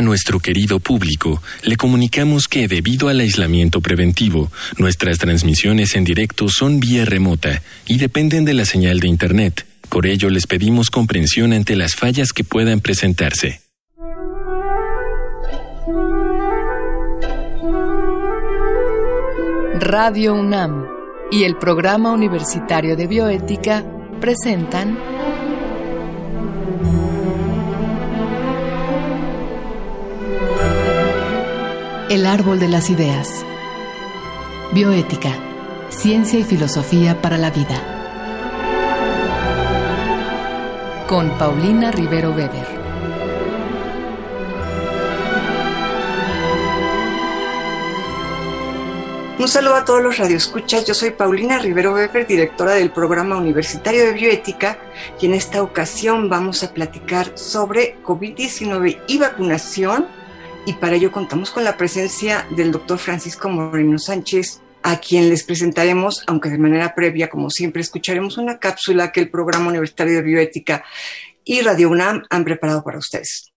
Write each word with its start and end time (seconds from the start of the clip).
A 0.00 0.02
nuestro 0.02 0.40
querido 0.40 0.80
público, 0.80 1.42
le 1.62 1.76
comunicamos 1.76 2.48
que 2.48 2.68
debido 2.68 3.10
al 3.10 3.20
aislamiento 3.20 3.82
preventivo, 3.82 4.50
nuestras 4.78 5.18
transmisiones 5.18 5.94
en 5.94 6.04
directo 6.04 6.48
son 6.48 6.80
vía 6.80 7.04
remota 7.04 7.60
y 7.86 7.98
dependen 7.98 8.46
de 8.46 8.54
la 8.54 8.64
señal 8.64 8.98
de 9.00 9.08
Internet. 9.08 9.66
Por 9.90 10.06
ello, 10.06 10.30
les 10.30 10.46
pedimos 10.46 10.88
comprensión 10.88 11.52
ante 11.52 11.76
las 11.76 11.96
fallas 11.96 12.32
que 12.32 12.44
puedan 12.44 12.80
presentarse. 12.80 13.60
Radio 19.80 20.32
UNAM 20.32 20.86
y 21.30 21.44
el 21.44 21.58
Programa 21.58 22.10
Universitario 22.12 22.96
de 22.96 23.06
Bioética 23.06 23.84
presentan 24.18 24.98
El 32.10 32.26
árbol 32.26 32.58
de 32.58 32.66
las 32.66 32.90
ideas. 32.90 33.46
Bioética, 34.72 35.32
ciencia 35.90 36.40
y 36.40 36.42
filosofía 36.42 37.22
para 37.22 37.38
la 37.38 37.52
vida. 37.52 37.80
Con 41.06 41.30
Paulina 41.38 41.92
Rivero 41.92 42.30
Weber. 42.30 42.66
Un 49.38 49.46
saludo 49.46 49.76
a 49.76 49.84
todos 49.84 50.02
los 50.02 50.18
radioescuchas. 50.18 50.84
Yo 50.86 50.94
soy 50.94 51.12
Paulina 51.12 51.60
Rivero 51.60 51.94
Weber, 51.94 52.26
directora 52.26 52.72
del 52.72 52.90
programa 52.90 53.36
universitario 53.36 54.06
de 54.06 54.14
bioética, 54.14 54.78
y 55.20 55.26
en 55.26 55.34
esta 55.34 55.62
ocasión 55.62 56.28
vamos 56.28 56.64
a 56.64 56.74
platicar 56.74 57.38
sobre 57.38 58.02
COVID-19 58.02 58.98
y 59.06 59.18
vacunación 59.18 60.18
y 60.66 60.74
para 60.74 60.96
ello 60.96 61.12
contamos 61.12 61.50
con 61.50 61.64
la 61.64 61.76
presencia 61.76 62.46
del 62.50 62.72
doctor 62.72 62.98
Francisco 62.98 63.48
Moreno 63.48 63.98
Sánchez, 63.98 64.60
a 64.82 64.98
quien 64.98 65.28
les 65.28 65.42
presentaremos, 65.42 66.22
aunque 66.26 66.48
de 66.48 66.58
manera 66.58 66.94
previa, 66.94 67.28
como 67.28 67.50
siempre, 67.50 67.82
escucharemos 67.82 68.38
una 68.38 68.58
cápsula 68.58 69.12
que 69.12 69.20
el 69.20 69.30
Programa 69.30 69.68
Universitario 69.68 70.14
de 70.14 70.22
Bioética 70.22 70.84
y 71.44 71.60
Radio 71.60 71.90
UNAM 71.90 72.22
han 72.30 72.44
preparado 72.44 72.82
para 72.82 72.98
ustedes. 72.98 73.52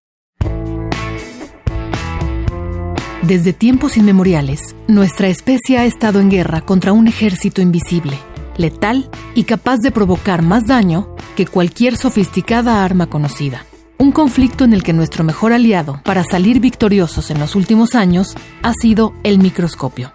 Desde 3.21 3.53
tiempos 3.53 3.97
inmemoriales, 3.97 4.75
nuestra 4.87 5.27
especie 5.27 5.77
ha 5.77 5.85
estado 5.85 6.19
en 6.19 6.29
guerra 6.29 6.61
contra 6.61 6.91
un 6.91 7.07
ejército 7.07 7.61
invisible, 7.61 8.17
letal 8.57 9.09
y 9.35 9.43
capaz 9.43 9.77
de 9.77 9.91
provocar 9.91 10.41
más 10.41 10.67
daño 10.67 11.15
que 11.35 11.45
cualquier 11.45 11.97
sofisticada 11.97 12.83
arma 12.83 13.07
conocida. 13.07 13.65
Un 14.01 14.11
conflicto 14.11 14.63
en 14.63 14.73
el 14.73 14.81
que 14.81 14.93
nuestro 14.93 15.23
mejor 15.23 15.53
aliado 15.53 16.01
para 16.03 16.23
salir 16.23 16.59
victoriosos 16.59 17.29
en 17.29 17.39
los 17.39 17.55
últimos 17.55 17.93
años 17.93 18.35
ha 18.63 18.73
sido 18.73 19.13
el 19.21 19.37
microscopio. 19.37 20.11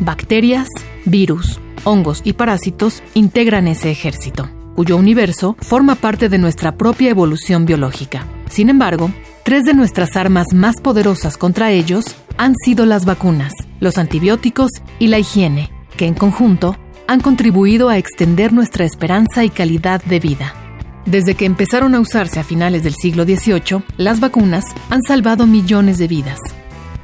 Bacterias, 0.00 0.66
virus, 1.04 1.60
hongos 1.84 2.22
y 2.24 2.32
parásitos 2.32 3.04
integran 3.14 3.68
ese 3.68 3.92
ejército, 3.92 4.48
cuyo 4.74 4.96
universo 4.96 5.56
forma 5.60 5.94
parte 5.94 6.28
de 6.28 6.38
nuestra 6.38 6.76
propia 6.76 7.10
evolución 7.10 7.66
biológica. 7.66 8.26
Sin 8.48 8.68
embargo, 8.68 9.12
tres 9.44 9.62
de 9.62 9.74
nuestras 9.74 10.16
armas 10.16 10.48
más 10.52 10.80
poderosas 10.80 11.36
contra 11.36 11.70
ellos 11.70 12.16
han 12.36 12.56
sido 12.56 12.84
las 12.84 13.04
vacunas, 13.04 13.52
los 13.78 13.96
antibióticos 13.96 14.72
y 14.98 15.06
la 15.06 15.20
higiene, 15.20 15.70
que 15.96 16.06
en 16.06 16.14
conjunto 16.14 16.74
han 17.06 17.20
contribuido 17.20 17.90
a 17.90 17.96
extender 17.96 18.52
nuestra 18.52 18.84
esperanza 18.84 19.44
y 19.44 19.50
calidad 19.50 20.02
de 20.02 20.18
vida. 20.18 20.69
Desde 21.06 21.34
que 21.34 21.46
empezaron 21.46 21.94
a 21.94 22.00
usarse 22.00 22.40
a 22.40 22.44
finales 22.44 22.82
del 22.82 22.94
siglo 22.94 23.24
XVIII, 23.24 23.82
las 23.96 24.20
vacunas 24.20 24.64
han 24.90 25.02
salvado 25.02 25.46
millones 25.46 25.98
de 25.98 26.08
vidas. 26.08 26.38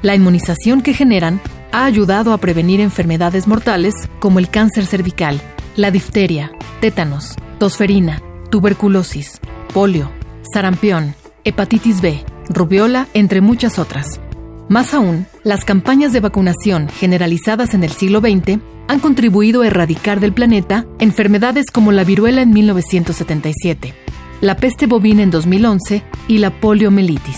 La 0.01 0.15
inmunización 0.15 0.81
que 0.81 0.93
generan 0.93 1.41
ha 1.71 1.85
ayudado 1.85 2.31
a 2.31 2.37
prevenir 2.37 2.79
enfermedades 2.79 3.47
mortales 3.47 3.95
como 4.19 4.39
el 4.39 4.49
cáncer 4.49 4.85
cervical, 4.85 5.41
la 5.75 5.91
difteria, 5.91 6.51
tétanos, 6.79 7.35
tosferina, 7.59 8.21
tuberculosis, 8.49 9.41
polio, 9.73 10.11
sarampión, 10.53 11.15
hepatitis 11.43 12.01
B, 12.01 12.23
rubiola, 12.49 13.07
entre 13.13 13.41
muchas 13.41 13.79
otras. 13.79 14.19
Más 14.69 14.93
aún, 14.93 15.25
las 15.43 15.63
campañas 15.63 16.11
de 16.11 16.19
vacunación 16.19 16.89
generalizadas 16.89 17.73
en 17.73 17.85
el 17.85 17.91
siglo 17.91 18.19
XX 18.19 18.59
han 18.89 18.99
contribuido 18.99 19.61
a 19.61 19.67
erradicar 19.67 20.19
del 20.19 20.33
planeta 20.33 20.85
enfermedades 20.99 21.67
como 21.71 21.93
la 21.93 22.03
viruela 22.03 22.41
en 22.41 22.51
1977, 22.51 23.93
la 24.41 24.57
peste 24.57 24.85
bovina 24.85 25.23
en 25.23 25.31
2011 25.31 26.03
y 26.27 26.39
la 26.39 26.51
poliomielitis. 26.59 27.37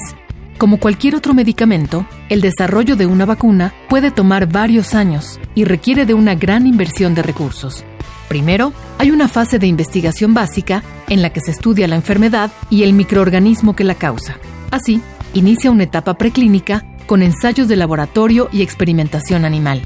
Como 0.58 0.80
cualquier 0.80 1.16
otro 1.16 1.36
medicamento, 1.36 2.06
el 2.30 2.42
desarrollo 2.42 2.96
de 2.96 3.06
una 3.06 3.26
vacuna 3.26 3.74
puede 3.90 4.10
tomar 4.10 4.52
varios 4.52 4.96
años 4.96 5.40
y 5.54 5.66
requiere 5.66 6.08
de 6.08 6.16
una 6.16 6.34
gran 6.34 6.66
inversión 6.66 7.14
de 7.14 7.22
recursos. 7.22 7.86
Primero, 8.28 8.74
hay 8.98 9.12
una 9.12 9.28
fase 9.28 9.60
de 9.60 9.68
investigación 9.68 10.34
básica 10.34 10.84
en 11.08 11.22
la 11.22 11.30
que 11.30 11.42
se 11.42 11.52
estudia 11.52 11.88
la 11.88 11.96
enfermedad 11.96 12.52
y 12.72 12.84
el 12.84 12.94
microorganismo 12.94 13.76
que 13.76 13.84
la 13.84 13.96
causa. 13.96 14.38
Así, 14.72 15.00
inicia 15.34 15.72
una 15.72 15.84
etapa 15.84 16.16
preclínica 16.16 16.84
con 17.10 17.24
ensayos 17.24 17.68
de 17.68 17.76
laboratorio 17.76 18.50
y 18.52 18.62
experimentación 18.62 19.44
animal. 19.44 19.82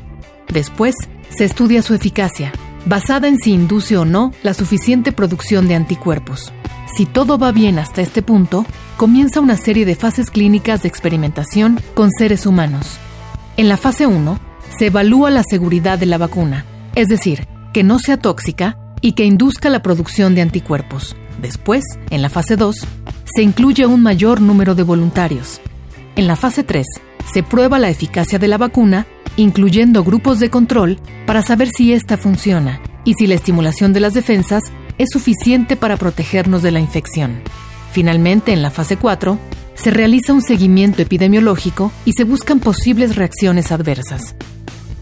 Después, 0.50 0.94
se 1.30 1.46
estudia 1.46 1.82
su 1.82 1.94
eficacia, 1.94 2.52
basada 2.86 3.30
en 3.30 3.38
si 3.38 3.54
induce 3.54 3.96
o 3.96 4.04
no 4.04 4.34
la 4.44 4.54
suficiente 4.54 5.14
producción 5.14 5.70
de 5.70 5.76
anticuerpos. 5.76 6.52
Si 6.94 7.06
todo 7.06 7.38
va 7.38 7.54
bien 7.54 7.80
hasta 7.80 8.02
este 8.02 8.24
punto, 8.24 8.66
comienza 8.98 9.40
una 9.40 9.56
serie 9.56 9.86
de 9.86 9.96
fases 9.96 10.30
clínicas 10.32 10.82
de 10.82 10.90
experimentación 10.90 11.80
con 11.94 12.12
seres 12.12 12.46
humanos. 12.46 12.98
En 13.56 13.70
la 13.70 13.78
fase 13.78 14.06
1, 14.06 14.38
se 14.78 14.88
evalúa 14.88 15.32
la 15.32 15.44
seguridad 15.44 15.98
de 15.98 16.08
la 16.08 16.18
vacuna, 16.18 16.66
es 16.94 17.08
decir, 17.08 17.48
que 17.72 17.84
no 17.84 18.00
sea 18.00 18.18
tóxica 18.18 18.78
y 19.00 19.14
que 19.14 19.24
induzca 19.24 19.70
la 19.70 19.82
producción 19.82 20.36
de 20.36 20.42
anticuerpos. 20.42 21.16
Después, 21.42 21.86
en 22.10 22.22
la 22.22 22.28
fase 22.28 22.58
2, 22.58 22.76
se 23.34 23.44
incluye 23.44 23.86
un 23.86 24.04
mayor 24.04 24.42
número 24.42 24.76
de 24.76 24.84
voluntarios. 24.84 25.62
En 26.18 26.28
la 26.28 26.36
fase 26.36 26.64
3, 26.64 26.86
se 27.32 27.44
prueba 27.44 27.80
la 27.80 27.90
eficacia 27.90 28.40
de 28.40 28.48
la 28.48 28.58
vacuna 28.58 29.06
incluyendo 29.38 30.04
grupos 30.04 30.40
de 30.40 30.50
control 30.50 31.00
para 31.26 31.42
saber 31.42 31.70
si 31.70 31.94
ésta 31.94 32.18
funciona 32.18 32.82
y 33.04 33.16
si 33.16 33.28
la 33.28 33.36
estimulación 33.36 33.94
de 33.94 34.00
las 34.00 34.14
defensas 34.14 34.64
es 34.98 35.10
suficiente 35.12 35.76
para 35.76 35.98
protegernos 35.98 36.62
de 36.62 36.72
la 36.72 36.80
infección. 36.80 37.42
Finalmente, 37.92 38.54
en 38.54 38.62
la 38.62 38.70
fase 38.70 38.98
4, 38.98 39.38
se 39.76 39.92
realiza 39.92 40.34
un 40.34 40.42
seguimiento 40.42 41.02
epidemiológico 41.02 41.92
y 42.06 42.14
se 42.14 42.24
buscan 42.24 42.60
posibles 42.60 43.16
reacciones 43.16 43.72
adversas. 43.72 44.36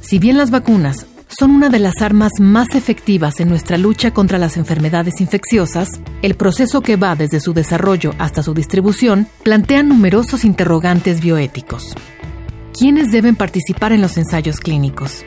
Si 0.01 0.17
bien 0.17 0.37
las 0.37 0.49
vacunas 0.49 1.05
son 1.37 1.51
una 1.51 1.69
de 1.69 1.79
las 1.79 2.01
armas 2.01 2.31
más 2.39 2.75
efectivas 2.75 3.39
en 3.39 3.49
nuestra 3.49 3.77
lucha 3.77 4.11
contra 4.11 4.37
las 4.37 4.57
enfermedades 4.57 5.21
infecciosas, 5.21 6.01
el 6.21 6.35
proceso 6.35 6.81
que 6.81 6.97
va 6.97 7.15
desde 7.15 7.39
su 7.39 7.53
desarrollo 7.53 8.13
hasta 8.19 8.43
su 8.43 8.53
distribución 8.53 9.27
plantea 9.43 9.83
numerosos 9.83 10.43
interrogantes 10.43 11.21
bioéticos. 11.21 11.95
¿Quiénes 12.77 13.11
deben 13.11 13.35
participar 13.35 13.91
en 13.91 14.01
los 14.01 14.17
ensayos 14.17 14.59
clínicos? 14.59 15.23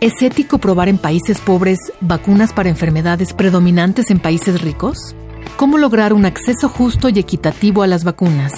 ¿Es 0.00 0.20
ético 0.22 0.58
probar 0.58 0.88
en 0.88 0.98
países 0.98 1.40
pobres 1.40 1.78
vacunas 2.00 2.52
para 2.52 2.68
enfermedades 2.68 3.32
predominantes 3.32 4.10
en 4.10 4.18
países 4.18 4.60
ricos? 4.60 5.14
¿Cómo 5.56 5.78
lograr 5.78 6.12
un 6.12 6.24
acceso 6.24 6.68
justo 6.68 7.08
y 7.08 7.18
equitativo 7.18 7.82
a 7.82 7.86
las 7.86 8.04
vacunas? 8.04 8.52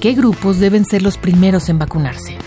¿Qué 0.00 0.14
grupos 0.14 0.58
deben 0.60 0.84
ser 0.84 1.02
los 1.02 1.18
primeros 1.18 1.68
en 1.68 1.78
vacunarse? 1.78 2.38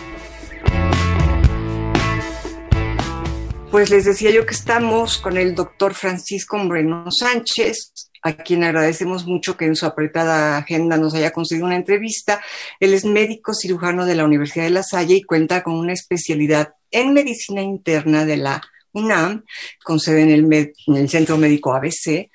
Pues 3.74 3.90
les 3.90 4.06
decía 4.06 4.30
yo 4.30 4.46
que 4.46 4.54
estamos 4.54 5.18
con 5.18 5.36
el 5.36 5.56
doctor 5.56 5.96
Francisco 5.96 6.60
Moreno 6.60 7.06
Sánchez, 7.10 7.92
a 8.22 8.34
quien 8.34 8.64
agradecemos 8.64 9.26
mucho 9.26 9.58
que 9.58 9.66
en 9.66 9.76
su 9.76 9.88
apretada 9.88 10.58
agenda 10.58 10.96
nos 10.96 11.16
haya 11.16 11.32
concedido 11.32 11.66
una 11.66 11.76
entrevista. 11.76 12.40
Él 12.80 12.94
es 12.94 13.04
médico 13.04 13.56
cirujano 13.56 14.06
de 14.06 14.14
la 14.14 14.26
Universidad 14.26 14.66
de 14.66 14.70
La 14.70 14.84
Salle 14.84 15.16
y 15.16 15.24
cuenta 15.24 15.64
con 15.64 15.74
una 15.74 15.92
especialidad 15.92 16.76
en 16.92 17.14
medicina 17.14 17.64
interna 17.64 18.26
de 18.26 18.38
la 18.38 18.62
UNAM, 18.92 19.44
con 19.84 20.00
sede 20.00 20.22
en 20.22 20.30
el, 20.30 20.54
en 20.54 20.96
el 20.96 21.10
Centro 21.10 21.40
Médico 21.40 21.74
ABC, 21.74 22.30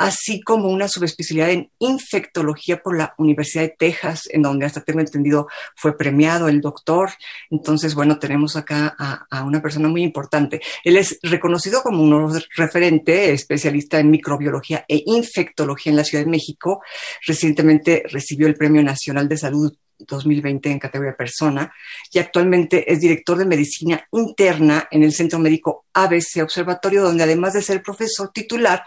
así 0.00 0.40
como 0.40 0.70
una 0.70 0.88
subespecialidad 0.88 1.50
en 1.50 1.70
infectología 1.78 2.82
por 2.82 2.96
la 2.96 3.14
Universidad 3.18 3.64
de 3.64 3.76
Texas, 3.78 4.22
en 4.30 4.40
donde 4.40 4.64
hasta 4.64 4.80
tengo 4.80 5.00
entendido 5.00 5.46
fue 5.76 5.94
premiado 5.94 6.48
el 6.48 6.62
doctor. 6.62 7.10
Entonces, 7.50 7.94
bueno, 7.94 8.18
tenemos 8.18 8.56
acá 8.56 8.96
a, 8.98 9.44
una 9.44 9.60
persona 9.60 9.88
muy 9.88 10.02
importante. 10.02 10.62
Él 10.84 10.96
es 10.96 11.18
reconocido 11.22 11.82
como 11.82 12.02
un 12.02 12.42
referente, 12.56 13.30
especialista 13.34 14.00
en 14.00 14.10
microbiología 14.10 14.86
e 14.88 15.02
infectología 15.04 15.90
en 15.90 15.96
la 15.96 16.04
Ciudad 16.04 16.24
de 16.24 16.30
México. 16.30 16.80
Recientemente 17.26 18.02
recibió 18.10 18.46
el 18.46 18.54
Premio 18.54 18.82
Nacional 18.82 19.28
de 19.28 19.36
Salud 19.36 19.76
2020 20.06 20.70
en 20.70 20.78
categoría 20.78 21.16
persona 21.16 21.72
y 22.12 22.18
actualmente 22.18 22.90
es 22.92 23.00
director 23.00 23.38
de 23.38 23.44
medicina 23.44 24.06
interna 24.12 24.88
en 24.90 25.02
el 25.02 25.12
Centro 25.12 25.38
Médico 25.38 25.86
ABC 25.92 26.42
Observatorio, 26.42 27.02
donde 27.02 27.24
además 27.24 27.54
de 27.54 27.62
ser 27.62 27.82
profesor 27.82 28.30
titular, 28.32 28.84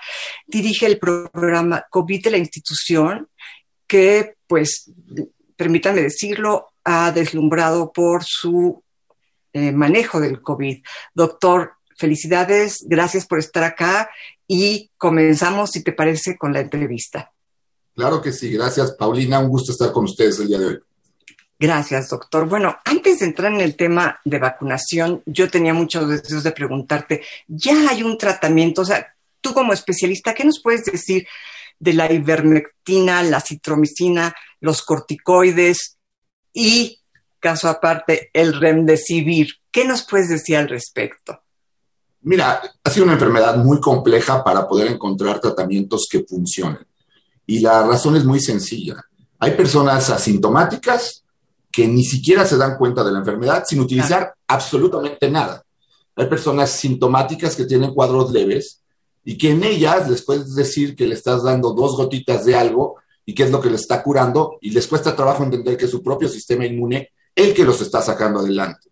dirige 0.48 0.86
el 0.86 1.00
programa 1.00 1.86
COVID 1.90 2.24
de 2.24 2.32
la 2.32 2.38
institución, 2.38 3.30
que 3.88 4.36
pues 4.48 4.92
permítanme 5.56 6.02
decirlo, 6.02 6.74
ha 6.84 7.12
deslumbrado 7.12 7.92
por 7.92 8.24
su 8.24 8.84
eh, 9.54 9.72
manejo 9.72 10.20
del 10.20 10.42
COVID. 10.42 10.84
Doctor, 11.14 11.74
felicidades, 11.98 12.84
gracias 12.88 13.26
por 13.26 13.40
estar 13.40 13.64
acá 13.64 14.10
y 14.48 14.92
comenzamos, 14.98 15.72
si 15.72 15.84
te 15.84 15.94
parece, 15.94 16.38
con 16.38 16.54
la 16.54 16.60
entrevista. 16.60 17.32
Claro 17.96 18.22
que 18.22 18.32
sí, 18.32 18.52
gracias 18.52 18.94
Paulina, 18.94 19.40
un 19.40 19.50
gusto 19.50 19.72
estar 19.72 19.92
con 19.92 20.06
ustedes 20.06 20.40
el 20.40 20.48
día 20.48 20.60
de 20.60 20.66
hoy. 20.66 20.80
Gracias, 21.64 22.10
doctor. 22.10 22.50
Bueno, 22.50 22.76
antes 22.84 23.20
de 23.20 23.26
entrar 23.28 23.54
en 23.54 23.62
el 23.62 23.78
tema 23.78 24.20
de 24.26 24.38
vacunación, 24.38 25.24
yo 25.26 25.50
tenía 25.50 25.74
muchos 25.74 26.10
deseos 26.10 26.44
de 26.44 26.52
preguntarte, 26.52 27.24
¿ya 27.48 27.90
hay 27.90 28.04
un 28.04 28.18
tratamiento? 28.18 28.82
O 28.82 28.86
sea, 28.86 29.16
tú 29.40 29.54
como 29.54 29.72
especialista, 29.72 30.34
¿qué 30.34 30.44
nos 30.44 30.62
puedes 30.62 30.84
decir 30.84 31.26
de 31.80 31.94
la 31.94 32.12
ivermectina, 32.12 33.24
la 33.24 33.40
citromicina, 33.40 34.36
los 34.60 34.82
corticoides 34.82 35.98
y, 36.52 37.00
caso 37.40 37.70
aparte, 37.70 38.30
el 38.34 38.60
remdesivir? 38.60 39.48
¿Qué 39.72 39.86
nos 39.86 40.04
puedes 40.04 40.28
decir 40.28 40.58
al 40.58 40.68
respecto? 40.68 41.44
Mira, 42.24 42.62
ha 42.84 42.90
sido 42.90 43.06
una 43.06 43.14
enfermedad 43.14 43.56
muy 43.56 43.80
compleja 43.80 44.44
para 44.44 44.68
poder 44.68 44.92
encontrar 44.92 45.40
tratamientos 45.40 46.08
que 46.12 46.26
funcionen. 46.26 46.86
Y 47.48 47.62
la 47.62 47.88
razón 47.88 48.18
es 48.18 48.26
muy 48.26 48.42
sencilla. 48.42 49.02
Hay 49.40 49.52
personas 49.52 50.10
asintomáticas 50.10 51.23
que 51.74 51.88
ni 51.88 52.04
siquiera 52.04 52.46
se 52.46 52.56
dan 52.56 52.78
cuenta 52.78 53.04
de 53.04 53.12
la 53.12 53.18
enfermedad 53.18 53.64
sin 53.68 53.80
utilizar 53.80 54.36
absolutamente 54.48 55.30
nada. 55.32 55.66
Hay 56.16 56.28
personas 56.28 56.70
sintomáticas 56.70 57.56
que 57.56 57.66
tienen 57.66 57.96
cuadros 57.96 58.32
leves 58.32 58.84
y 59.26 59.40
que 59.40 59.50
en 59.50 59.64
ellas 59.64 60.08
les 60.08 60.22
puedes 60.22 60.54
decir 60.54 60.96
que 60.96 61.08
le 61.08 61.16
estás 61.16 61.42
dando 61.42 61.74
dos 61.74 61.98
gotitas 61.98 62.46
de 62.46 62.56
algo 62.56 62.98
y 63.26 63.34
qué 63.34 63.44
es 63.44 63.52
lo 63.52 63.60
que 63.60 63.72
le 63.72 63.78
está 63.78 64.04
curando 64.04 64.60
y 64.62 64.70
les 64.70 64.86
cuesta 64.86 65.16
trabajo 65.16 65.44
entender 65.44 65.76
que 65.76 65.86
es 65.86 65.92
su 65.92 66.04
propio 66.04 66.30
sistema 66.30 66.64
inmune 66.64 67.12
el 67.36 67.56
que 67.56 67.66
los 67.66 67.82
está 67.82 68.04
sacando 68.04 68.42
adelante. 68.42 68.92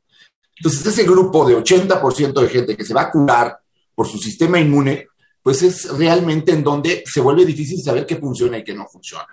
Entonces, 0.56 0.84
ese 0.84 1.04
grupo 1.04 1.46
de 1.46 1.56
80% 1.58 2.42
de 2.42 2.50
gente 2.50 2.76
que 2.76 2.84
se 2.84 2.96
va 2.96 3.04
a 3.04 3.12
curar 3.12 3.60
por 3.94 4.08
su 4.08 4.18
sistema 4.18 4.60
inmune, 4.60 5.08
pues 5.44 5.62
es 5.62 5.96
realmente 5.96 6.52
en 6.52 6.64
donde 6.64 7.04
se 7.06 7.22
vuelve 7.22 7.46
difícil 7.46 7.80
saber 7.84 8.08
qué 8.08 8.16
funciona 8.16 8.58
y 8.58 8.64
qué 8.64 8.74
no 8.74 8.88
funciona. 8.88 9.28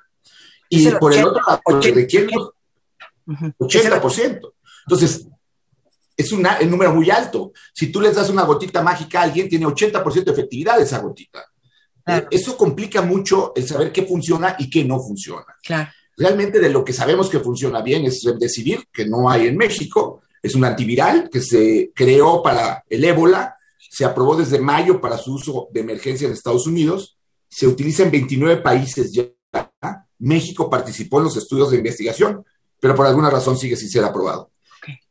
Y 0.69 0.87
por 0.93 1.15
el 1.15 1.25
otro 1.25 1.41
lado, 1.47 1.63
lo 1.67 2.53
que 3.29 3.65
requiere 3.65 3.91
80%. 3.91 4.53
Entonces, 4.87 5.27
es 6.17 6.33
un 6.33 6.47
número 6.69 6.93
muy 6.93 7.11
alto. 7.11 7.53
Si 7.73 7.93
tú 7.93 8.01
les 8.01 8.17
das 8.17 8.31
una 8.31 8.43
gotita 8.43 8.83
mágica 8.83 9.21
a 9.21 9.25
alguien, 9.25 9.49
tiene 9.49 9.67
80% 9.67 10.25
de 10.25 10.33
efectividad 10.33 10.81
esa 10.81 10.99
gotita. 10.99 11.45
Eso 12.31 12.57
complica 12.57 13.03
mucho 13.03 13.53
el 13.55 13.69
saber 13.69 13.93
qué 13.93 14.03
funciona 14.03 14.57
y 14.59 14.71
qué 14.71 14.85
no 14.85 14.99
funciona. 14.99 15.47
Realmente 16.17 16.59
de 16.59 16.71
lo 16.71 16.85
que 16.85 16.93
sabemos 16.93 17.29
que 17.29 17.39
funciona 17.39 17.83
bien 17.83 18.05
es 18.05 18.23
Remdesivir, 18.25 18.89
que 18.93 19.07
no 19.07 19.31
hay 19.31 19.47
en 19.47 19.57
México. 19.57 20.23
Es 20.43 20.55
un 20.55 20.65
antiviral 20.65 21.29
que 21.31 21.41
se 21.41 21.93
creó 21.95 22.43
para 22.43 22.83
el 22.89 23.05
ébola, 23.05 23.57
se 23.91 24.05
aprobó 24.05 24.37
desde 24.37 24.59
mayo 24.59 25.01
para 25.01 25.19
su 25.19 25.35
uso 25.35 25.69
de 25.71 25.81
emergencia 25.81 26.27
en 26.27 26.33
Estados 26.33 26.67
Unidos, 26.67 27.19
se 27.49 27.67
utiliza 27.67 28.03
en 28.03 28.11
29 28.11 28.63
países 28.63 29.13
ya. 29.13 29.25
México 30.19 30.69
participó 30.69 31.19
en 31.19 31.25
los 31.25 31.37
estudios 31.37 31.71
de 31.71 31.79
investigación, 31.79 32.45
pero 32.81 32.95
por 32.95 33.07
alguna 33.07 33.31
razón 33.31 33.57
sigue 33.57 33.77
sin 33.77 33.91
ser 33.91 34.05
aprobado. 34.05 34.51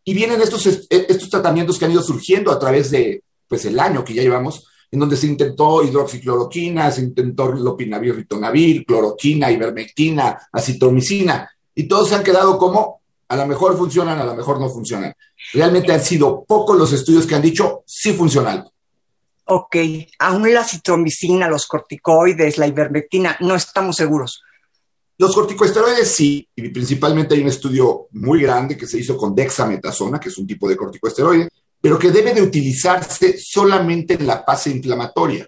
Y 0.03 0.13
vienen 0.13 0.41
estos, 0.41 0.65
estos 0.65 1.29
tratamientos 1.29 1.77
que 1.77 1.85
han 1.85 1.91
ido 1.91 2.01
surgiendo 2.01 2.51
a 2.51 2.59
través 2.59 2.91
de, 2.91 3.23
pues, 3.47 3.65
el 3.65 3.79
año 3.79 4.03
que 4.03 4.13
ya 4.13 4.21
llevamos, 4.21 4.65
en 4.89 4.99
donde 4.99 5.17
se 5.17 5.27
intentó 5.27 5.83
hidroxicloroquina, 5.83 6.91
se 6.91 7.01
intentó 7.01 7.51
lopinavir, 7.51 8.15
ritonavir, 8.15 8.85
cloroquina, 8.85 9.51
ivermectina, 9.51 10.47
acitromicina, 10.51 11.49
y 11.75 11.87
todos 11.87 12.09
se 12.09 12.15
han 12.15 12.23
quedado 12.23 12.57
como, 12.57 13.01
a 13.27 13.35
lo 13.35 13.45
mejor 13.45 13.77
funcionan, 13.77 14.17
a 14.19 14.23
lo 14.23 14.33
mejor 14.33 14.59
no 14.59 14.69
funcionan. 14.69 15.13
Realmente 15.53 15.91
han 15.91 16.03
sido 16.03 16.43
pocos 16.45 16.77
los 16.77 16.93
estudios 16.93 17.27
que 17.27 17.35
han 17.35 17.41
dicho 17.41 17.83
sí 17.85 18.13
funcionan. 18.13 18.65
Ok, 19.49 19.75
aún 20.19 20.53
la 20.53 20.61
acitromicina, 20.61 21.47
los 21.47 21.67
corticoides, 21.67 22.57
la 22.57 22.67
ivermectina, 22.67 23.37
no 23.41 23.55
estamos 23.55 23.95
seguros. 23.95 24.41
Los 25.19 25.33
corticosteroides 25.33 26.09
sí, 26.09 26.47
y 26.55 26.69
principalmente 26.69 27.33
hay 27.33 27.41
un 27.41 27.47
estudio 27.47 28.07
muy 28.11 28.41
grande 28.41 28.77
que 28.77 28.85
se 28.85 28.99
hizo 28.99 29.17
con 29.17 29.33
dexametasona, 29.33 30.19
que 30.19 30.29
es 30.29 30.37
un 30.37 30.45
tipo 30.45 30.69
de 30.69 30.77
corticosteroide, 30.77 31.49
pero 31.81 31.97
que 31.97 32.11
debe 32.11 32.33
de 32.33 32.41
utilizarse 32.41 33.37
solamente 33.39 34.13
en 34.13 34.27
la 34.27 34.43
fase 34.43 34.69
inflamatoria. 34.69 35.47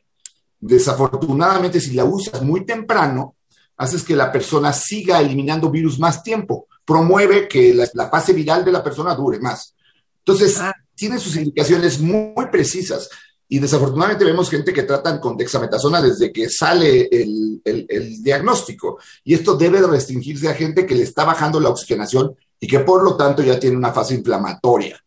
Desafortunadamente, 0.59 1.79
si 1.79 1.93
la 1.93 2.03
usas 2.03 2.41
muy 2.41 2.65
temprano, 2.65 3.35
haces 3.77 4.03
que 4.03 4.15
la 4.15 4.31
persona 4.31 4.73
siga 4.73 5.21
eliminando 5.21 5.69
virus 5.69 5.99
más 5.99 6.23
tiempo, 6.23 6.67
promueve 6.83 7.47
que 7.47 7.73
la, 7.93 8.09
fase 8.09 8.33
viral 8.33 8.65
de 8.65 8.71
la 8.71 8.83
persona 8.83 9.13
dure 9.13 9.39
más. 9.39 9.75
Entonces, 10.17 10.59
ah. 10.59 10.73
tiene 10.95 11.19
sus 11.19 11.35
indicaciones 11.35 11.99
muy 11.99 12.47
precisas. 12.51 13.07
Y 13.51 13.57
desafortunadamente 13.57 14.25
vemos 14.25 14.47
gente 14.47 14.71
que 14.71 14.83
tratan 14.83 15.19
con 15.19 15.35
dexametasona 15.35 16.03
desde 16.03 16.31
que 16.31 16.47
sale 16.51 17.09
el, 17.11 17.59
diagnóstico. 18.21 18.99
Y 19.23 19.33
esto 19.33 19.57
debe 19.57 19.81
restringirse 19.81 20.47
a 20.47 20.53
gente 20.53 20.85
que 20.85 20.93
le 20.93 21.01
está 21.01 21.25
bajando 21.25 21.59
la 21.59 21.69
oxigenación 21.69 22.35
y 22.59 22.67
que 22.67 22.79
por 22.79 23.01
lo 23.01 23.17
tanto 23.17 23.41
ya 23.41 23.59
tiene 23.59 23.75
una 23.75 23.91
fase 23.91 24.13
inflamatoria. 24.13 25.03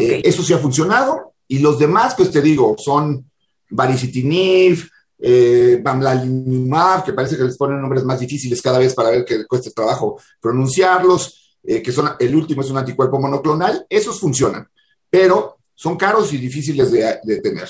Eh, 0.00 0.22
eso 0.24 0.42
sí 0.42 0.52
ha 0.52 0.58
funcionado. 0.58 1.34
Y 1.46 1.60
los 1.60 1.78
demás, 1.78 2.16
pues 2.16 2.32
te 2.32 2.42
digo, 2.42 2.74
son 2.76 3.30
baricitinib, 3.70 4.88
eh, 5.20 5.78
bamlanimab, 5.80 7.04
que 7.04 7.12
parece 7.12 7.36
que 7.36 7.44
les 7.44 7.56
ponen 7.56 7.80
nombres 7.80 8.02
más 8.02 8.18
difíciles 8.18 8.60
cada 8.60 8.80
vez 8.80 8.92
para 8.92 9.10
ver 9.10 9.24
que 9.24 9.46
cuesta 9.46 9.70
trabajo 9.70 10.18
pronunciarlos, 10.40 11.56
eh, 11.62 11.80
que 11.80 11.92
son, 11.92 12.10
el 12.18 12.34
último 12.34 12.62
es 12.62 12.70
un 12.70 12.78
anticuerpo 12.78 13.20
monoclonal. 13.20 13.86
Esos 13.88 14.18
funcionan, 14.18 14.66
pero 15.08 15.58
son 15.76 15.96
caros 15.96 16.32
y 16.32 16.38
difíciles 16.38 16.90
de 16.90 17.40
tener. 17.40 17.68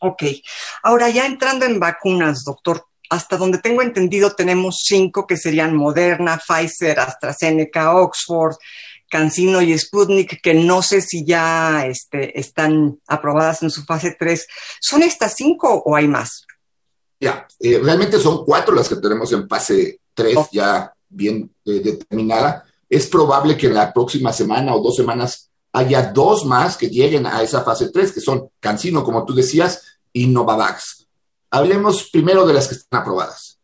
Ok. 0.00 0.22
Ahora 0.82 1.08
ya 1.08 1.26
entrando 1.26 1.64
en 1.64 1.80
vacunas, 1.80 2.44
doctor, 2.44 2.84
hasta 3.10 3.36
donde 3.36 3.58
tengo 3.58 3.82
entendido 3.82 4.34
tenemos 4.34 4.82
cinco 4.84 5.26
que 5.26 5.36
serían 5.36 5.74
Moderna, 5.74 6.38
Pfizer, 6.38 7.00
AstraZeneca, 7.00 7.94
Oxford, 7.94 8.56
CanSino 9.08 9.62
y 9.62 9.76
Sputnik, 9.78 10.40
que 10.42 10.54
no 10.54 10.82
sé 10.82 11.00
si 11.00 11.24
ya 11.24 11.86
este, 11.86 12.38
están 12.38 13.00
aprobadas 13.06 13.62
en 13.62 13.70
su 13.70 13.84
fase 13.84 14.16
3. 14.18 14.46
¿Son 14.80 15.02
estas 15.02 15.34
cinco 15.34 15.82
o 15.84 15.96
hay 15.96 16.06
más? 16.06 16.44
Ya, 17.20 17.48
eh, 17.58 17.80
realmente 17.82 18.20
son 18.20 18.44
cuatro 18.44 18.74
las 18.74 18.88
que 18.88 18.96
tenemos 18.96 19.32
en 19.32 19.48
fase 19.48 20.00
3 20.14 20.36
ya 20.52 20.92
bien 21.08 21.50
eh, 21.64 21.80
determinada. 21.80 22.64
Es 22.88 23.06
probable 23.06 23.56
que 23.56 23.66
en 23.66 23.74
la 23.74 23.92
próxima 23.92 24.32
semana 24.32 24.74
o 24.74 24.82
dos 24.82 24.96
semanas 24.96 25.50
haya 25.72 26.02
dos 26.02 26.44
más 26.44 26.76
que 26.76 26.88
lleguen 26.88 27.26
a 27.26 27.42
esa 27.42 27.62
fase 27.62 27.90
3, 27.90 28.12
que 28.12 28.20
son 28.20 28.50
Cancino, 28.60 29.04
como 29.04 29.24
tú 29.24 29.34
decías, 29.34 29.87
y 30.12 30.26
Novavax. 30.26 31.06
Hablemos 31.50 32.10
primero 32.10 32.46
de 32.46 32.54
las 32.54 32.68
que 32.68 32.74
están 32.74 33.00
aprobadas. 33.02 33.58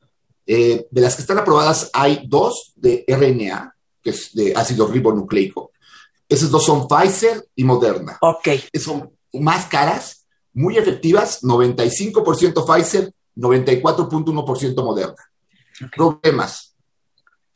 Eh, 0.47 0.87
de 0.91 1.01
las 1.01 1.17
que 1.17 1.23
están 1.23 1.39
aprobadas 1.39 1.91
hay 1.93 2.27
dos 2.27 2.73
de 2.77 3.05
RNA, 3.09 3.75
que 4.03 4.11
es 4.11 4.35
de 4.35 4.55
ácido 4.55 4.87
ribonucleico. 4.87 5.73
Esas 6.29 6.51
dos 6.51 6.65
son 6.65 6.87
Pfizer 6.89 7.47
y 7.55 7.65
Moderna. 7.65 8.19
Ok. 8.21 8.49
Son 8.83 9.11
más 9.35 9.67
caras, 9.67 10.27
muy 10.53 10.77
efectivas, 10.77 11.43
95% 11.43 12.65
Pfizer, 12.65 13.13
94.1% 13.37 14.85
Moderna. 14.85 15.31
Problemas. 15.95 16.75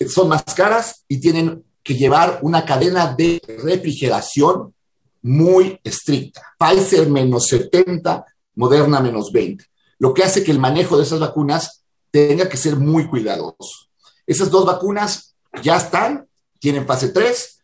Son 0.09 0.29
más 0.29 0.43
caras 0.55 1.05
y 1.09 1.21
tienen 1.21 1.65
que 1.83 1.95
llevar 1.95 2.41
una 2.43 2.65
cadena 2.65 3.15
de 3.15 3.41
refrigeración 3.65 4.75
muy 5.23 5.81
estricta. 5.83 6.43
Pfizer 6.59 7.09
menos 7.09 7.47
70, 7.47 8.25
Moderna 8.59 9.01
menos 9.01 9.31
20, 9.31 9.65
lo 10.01 10.13
que 10.13 10.25
hace 10.25 10.43
que 10.43 10.51
el 10.51 10.59
manejo 10.59 10.97
de 10.97 11.05
esas 11.05 11.21
vacunas 11.21 11.85
tenga 12.11 12.49
que 12.49 12.57
ser 12.57 12.77
muy 12.77 13.07
cuidadoso. 13.07 13.89
Esas 14.27 14.51
dos 14.51 14.67
vacunas 14.67 15.37
ya 15.63 15.77
están, 15.77 16.27
tienen 16.59 16.85
fase 16.85 17.11
3, 17.11 17.61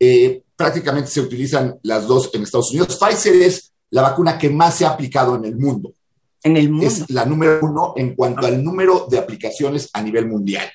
eh, 0.00 0.42
prácticamente 0.54 1.10
se 1.10 1.20
utilizan 1.20 1.78
las 1.82 2.06
dos 2.06 2.30
en 2.34 2.42
Estados 2.42 2.70
Unidos. 2.70 2.98
Pfizer 2.98 3.34
es 3.36 3.72
la 3.90 4.02
vacuna 4.02 4.38
que 4.38 4.50
más 4.50 4.76
se 4.76 4.84
ha 4.84 4.90
aplicado 4.90 5.34
en 5.36 5.46
el 5.46 5.56
mundo. 5.56 5.94
En 6.42 6.58
el 6.58 6.68
mundo. 6.68 6.86
Es 6.86 7.10
la 7.10 7.24
número 7.24 7.60
uno 7.62 7.94
en 7.96 8.14
cuanto 8.14 8.46
al 8.46 8.62
número 8.62 9.06
de 9.08 9.18
aplicaciones 9.18 9.88
a 9.92 10.02
nivel 10.02 10.26
mundial. 10.26 10.70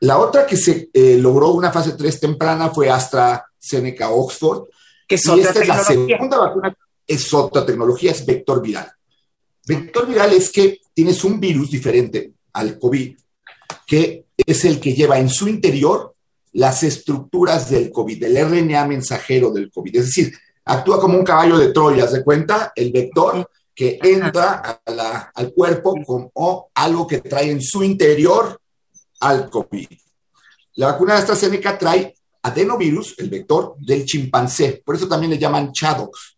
La 0.00 0.18
otra 0.18 0.44
que 0.44 0.58
se 0.58 0.90
eh, 0.92 1.16
logró 1.18 1.52
una 1.52 1.72
fase 1.72 1.92
3 1.92 2.20
temprana 2.20 2.68
fue 2.68 2.90
AstraZeneca 2.90 4.10
Oxford. 4.10 4.64
Que 5.08 5.14
es 5.14 5.26
otra 5.26 5.50
esta 5.50 5.64
la 5.64 5.82
segunda 5.82 6.38
vacuna, 6.38 6.76
es 7.06 7.32
otra 7.32 7.64
tecnología, 7.64 8.10
es 8.10 8.26
vector 8.26 8.60
viral. 8.60 8.92
Vector 9.66 10.06
viral 10.06 10.32
es 10.32 10.50
que 10.50 10.80
tienes 10.92 11.24
un 11.24 11.40
virus 11.40 11.70
diferente 11.70 12.32
al 12.52 12.78
COVID, 12.78 13.16
que 13.86 14.26
es 14.36 14.64
el 14.64 14.80
que 14.80 14.94
lleva 14.94 15.18
en 15.18 15.28
su 15.28 15.48
interior 15.48 16.14
las 16.52 16.82
estructuras 16.82 17.70
del 17.70 17.90
COVID, 17.90 18.22
el 18.24 18.48
RNA 18.48 18.86
mensajero 18.86 19.50
del 19.50 19.70
COVID. 19.70 19.96
Es 19.96 20.06
decir, 20.06 20.32
actúa 20.64 21.00
como 21.00 21.18
un 21.18 21.24
caballo 21.24 21.58
de 21.58 21.72
Troya, 21.72 22.06
¿se 22.06 22.22
cuenta? 22.22 22.72
El 22.74 22.92
vector 22.92 23.48
que 23.74 23.98
entra 24.02 24.80
al 25.34 25.52
cuerpo 25.52 25.94
como 26.06 26.70
algo 26.74 27.06
que 27.06 27.20
trae 27.20 27.50
en 27.50 27.60
su 27.60 27.82
interior 27.82 28.60
al 29.20 29.50
COVID. 29.50 29.88
La 30.74 30.92
vacuna 30.92 31.14
de 31.14 31.20
AstraZeneca 31.20 31.76
trae 31.76 32.14
adenovirus, 32.42 33.14
el 33.18 33.30
vector, 33.30 33.74
del 33.78 34.04
chimpancé. 34.04 34.82
Por 34.84 34.94
eso 34.94 35.08
también 35.08 35.30
le 35.30 35.38
llaman 35.38 35.72
ChAdOx. 35.72 36.36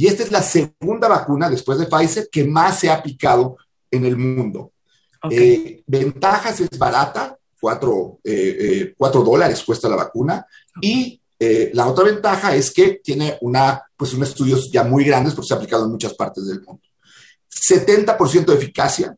Y 0.00 0.06
esta 0.06 0.22
es 0.22 0.32
la 0.32 0.42
segunda 0.42 1.08
vacuna 1.08 1.50
después 1.50 1.78
de 1.78 1.84
Pfizer 1.84 2.30
que 2.32 2.44
más 2.44 2.78
se 2.78 2.88
ha 2.88 2.94
aplicado 2.94 3.58
en 3.90 4.06
el 4.06 4.16
mundo. 4.16 4.72
Eh, 5.30 5.82
ventajas 5.86 6.58
es 6.60 6.70
barata, 6.78 7.38
4 7.60 8.20
eh, 8.24 8.94
eh, 8.96 8.96
dólares 8.98 9.62
cuesta 9.62 9.90
la 9.90 9.96
vacuna. 9.96 10.46
Y 10.80 11.20
la 11.74 11.86
otra 11.86 12.04
ventaja 12.04 12.56
es 12.56 12.70
que 12.70 13.02
tiene 13.04 13.36
una, 13.42 13.82
pues 13.94 14.14
unos 14.14 14.30
estudios 14.30 14.72
ya 14.72 14.84
muy 14.84 15.04
grandes 15.04 15.34
porque 15.34 15.48
se 15.48 15.52
ha 15.52 15.58
aplicado 15.58 15.84
en 15.84 15.90
muchas 15.90 16.14
partes 16.14 16.46
del 16.46 16.62
mundo. 16.62 16.80
70% 17.50 18.46
de 18.46 18.54
eficacia. 18.54 19.14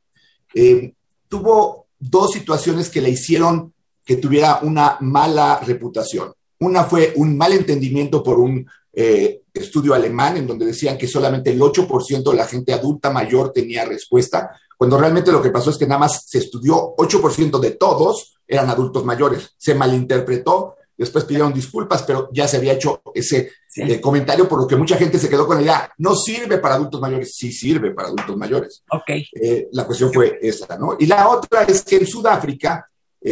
tuvo 1.29 1.87
dos 1.97 2.33
situaciones 2.33 2.91
que 2.91 3.01
le 3.01 3.11
hicieron 3.11 3.73
que 4.05 4.17
tuviera 4.17 4.59
una 4.63 4.97
mala 4.99 5.61
reputación. 5.65 6.33
Una 6.63 6.85
fue 6.85 7.13
un 7.17 7.37
mal 7.37 7.53
entendimiento 7.53 8.23
por 8.23 8.39
un 8.39 8.65
eh, 8.93 9.43
estudio 9.53 9.95
alemán 9.95 10.37
en 10.37 10.47
donde 10.47 10.67
decían 10.67 10.97
que 10.97 11.09
solamente 11.09 11.51
el 11.51 11.61
8% 11.61 12.31
de 12.31 12.37
la 12.37 12.47
gente 12.47 12.73
adulta 12.73 13.11
mayor 13.11 13.53
tenía 13.53 13.85
respuesta, 13.85 14.51
cuando 14.79 14.97
realmente 14.97 15.33
lo 15.33 15.43
que 15.43 15.51
pasó 15.51 15.71
es 15.71 15.77
que 15.77 15.87
nada 15.87 16.01
más 16.01 16.25
se 16.27 16.39
estudió 16.39 16.95
8% 16.97 17.59
de 17.59 17.73
todos 17.73 18.39
eran 18.47 18.69
adultos 18.69 19.05
mayores. 19.05 19.55
Se 19.57 19.75
malinterpretó, 19.75 20.77
después 20.97 21.25
pidieron 21.25 21.53
disculpas, 21.53 22.03
pero 22.05 22.29
ya 22.33 22.47
se 22.47 22.59
había 22.59 22.75
hecho 22.75 23.03
ese 23.13 23.51
eh, 23.77 24.01
comentario 24.01 24.49
por 24.49 24.61
lo 24.61 24.67
que 24.69 24.77
mucha 24.77 24.97
gente 24.97 25.19
se 25.19 25.29
quedó 25.29 25.47
con 25.47 25.57
la 25.57 25.63
idea, 25.63 25.93
no 25.99 26.15
sirve 26.15 26.59
para 26.59 26.77
adultos 26.77 27.01
mayores, 27.01 27.35
sí 27.35 27.51
sirve 27.51 27.91
para 27.93 28.09
adultos 28.09 28.37
mayores. 28.37 28.85
Ok. 28.91 29.11
Eh, 29.33 29.69
la 29.73 29.85
cuestión 29.85 30.13
fue 30.13 30.39
esa, 30.41 30.79
¿no? 30.79 30.97
Y 30.99 31.07
la 31.07 31.29
otra 31.29 31.65
es 31.65 31.83
que 31.83 31.97
en 31.97 32.07
Sudáfrica 32.07 32.89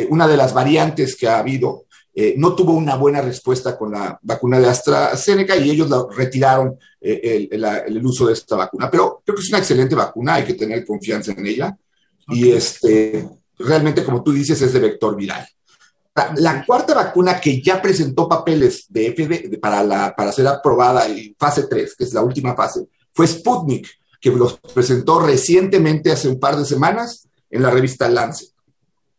una 0.09 0.29
de 0.29 0.37
las 0.37 0.55
variantes 0.55 1.17
que 1.17 1.27
ha 1.27 1.41
habido, 1.41 1.87
eh, 2.23 2.35
no 2.37 2.55
tuvo 2.55 2.75
una 2.75 2.97
buena 2.97 3.23
respuesta 3.23 3.79
con 3.79 3.93
la 3.93 4.19
vacuna 4.21 4.61
de 4.61 4.69
AstraZeneca 4.69 5.57
y 5.57 5.71
ellos 5.71 5.89
retiraron 6.15 6.79
eh, 7.01 7.49
el, 7.51 8.05
uso 8.07 8.27
de 8.27 8.35
esta 8.35 8.57
vacuna. 8.57 8.91
Pero 8.91 9.23
creo 9.25 9.37
que 9.37 9.41
es 9.41 9.49
una 9.49 9.57
excelente 9.57 9.95
vacuna, 9.95 10.35
hay 10.35 10.45
que 10.45 10.53
tener 10.53 10.85
confianza 10.85 11.33
en 11.33 11.47
ella. 11.47 11.75
Y 12.29 12.51
este, 12.51 13.27
realmente, 13.59 14.05
como 14.05 14.23
tú 14.23 14.33
dices, 14.33 14.61
es 14.61 14.71
de 14.71 14.81
vector 14.81 15.17
viral. 15.17 15.49
La, 16.37 16.63
cuarta 16.67 16.93
vacuna 16.93 17.41
que 17.41 17.63
ya 17.63 17.81
presentó 17.81 18.29
papeles 18.29 18.85
de 18.91 19.15
FD 19.15 19.59
para, 19.59 19.83
la, 19.83 20.15
para 20.15 20.31
ser 20.31 20.47
aprobada 20.47 21.07
en 21.07 21.35
fase 21.39 21.69
3, 21.69 21.97
que 21.97 22.05
es 22.05 22.13
la 22.13 22.21
última 22.21 22.55
fase, 22.55 22.87
fue 23.15 23.27
Sputnik, 23.27 23.89
que 24.21 24.29
los 24.29 24.61
presentó 24.75 25.21
recientemente, 25.21 26.13
hace 26.13 26.29
un 26.29 26.39
par 26.39 26.59
de 26.59 26.67
semanas, 26.67 27.27
en 27.49 27.63
la 27.63 27.71
revista 27.71 28.11
Lancet. 28.11 28.51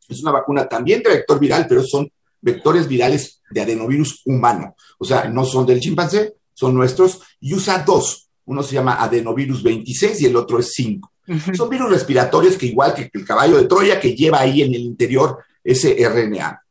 Es 0.07 0.21
una 0.21 0.33
vacuna 0.33 0.69
también 0.69 1.01
de 1.01 1.09
vector 1.09 1.39
viral, 1.39 1.65
pero 1.67 1.81
son 1.81 2.07
vectores 2.41 2.87
virales 2.87 3.41
de 3.49 3.61
adenovirus 3.61 4.21
humano. 4.25 4.75
O 4.97 5.05
sea, 5.05 5.25
no 5.25 5.45
son 5.45 5.65
del 5.65 5.79
chimpancé, 5.79 6.35
son 6.53 6.73
nuestros, 6.73 7.21
y 7.39 7.53
usa 7.53 7.83
dos. 7.85 8.29
Uno 8.45 8.63
se 8.63 8.75
llama 8.75 9.01
adenovirus 9.01 9.63
26 9.63 10.21
y 10.21 10.25
el 10.25 10.35
otro 10.35 10.59
es 10.59 10.73
5. 10.73 11.11
Son 11.55 11.69
virus 11.69 11.89
respiratorios 11.89 12.57
que 12.57 12.65
igual 12.65 12.93
que 12.93 13.09
el 13.13 13.25
caballo 13.25 13.57
de 13.57 13.65
Troya, 13.65 13.99
que 13.99 14.15
lleva 14.15 14.39
ahí 14.39 14.61
en 14.63 14.73
el 14.73 14.81
interior 14.81 15.37
ese 15.63 15.95
RNA. 16.07 16.61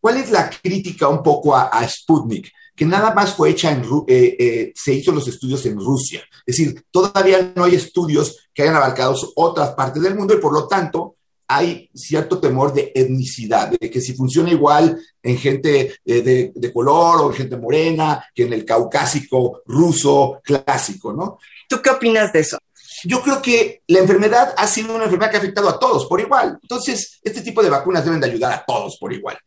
¿Cuál 0.00 0.16
es 0.16 0.30
la 0.30 0.50
crítica 0.50 1.08
un 1.08 1.22
poco 1.22 1.54
a, 1.54 1.86
Sputnik? 1.88 2.50
Que 2.74 2.84
nada 2.84 3.14
más 3.14 3.34
fue 3.34 3.50
hecha 3.50 3.70
en, 3.70 3.84
eh, 4.08 4.36
eh, 4.38 4.72
se 4.74 4.94
hizo 4.94 5.12
los 5.12 5.28
estudios 5.28 5.64
en 5.66 5.78
Rusia. 5.78 6.22
Es 6.44 6.56
decir, 6.56 6.84
todavía 6.90 7.52
no 7.54 7.64
hay 7.64 7.76
estudios 7.76 8.48
que 8.52 8.62
hayan 8.62 8.74
abarcado 8.74 9.14
otras 9.36 9.70
partes 9.74 10.02
del 10.02 10.16
mundo 10.16 10.34
y 10.34 10.40
por 10.40 10.52
lo 10.52 10.66
tanto 10.66 11.16
hay 11.56 11.90
cierto 11.94 12.38
temor 12.38 12.72
de 12.72 12.92
etnicidad, 12.94 13.68
de 13.68 13.90
que 13.90 14.00
si 14.00 14.14
funciona 14.14 14.50
igual 14.50 15.00
en 15.22 15.38
gente 15.38 15.94
eh, 16.04 16.52
de, 16.54 16.72
color 16.72 17.20
o 17.20 17.30
en 17.30 17.36
gente 17.36 17.56
morena 17.56 18.24
que 18.34 18.44
en 18.44 18.52
el 18.52 18.64
caucásico 18.64 19.62
ruso 19.66 20.40
clásico, 20.42 21.12
¿no? 21.12 21.38
¿Tú 21.68 21.80
qué 21.82 21.90
opinas 21.90 22.32
de 22.32 22.40
eso? 22.40 22.58
Yo 23.04 23.20
creo 23.20 23.42
que 23.42 23.82
la 23.88 23.98
enfermedad 23.98 24.54
ha 24.56 24.66
sido 24.66 24.94
una 24.94 25.04
enfermedad 25.04 25.30
que 25.30 25.36
ha 25.36 25.40
afectado 25.40 25.68
a 25.68 25.78
todos 25.78 26.06
por 26.06 26.20
igual. 26.20 26.58
Entonces, 26.62 27.20
este 27.22 27.40
tipo 27.42 27.62
de 27.62 27.70
vacunas 27.70 28.04
deben 28.04 28.20
de 28.20 28.28
ayudar 28.28 28.52
a 28.52 28.64
todos 28.64 28.96
por 28.98 29.12
igual. 29.12 29.38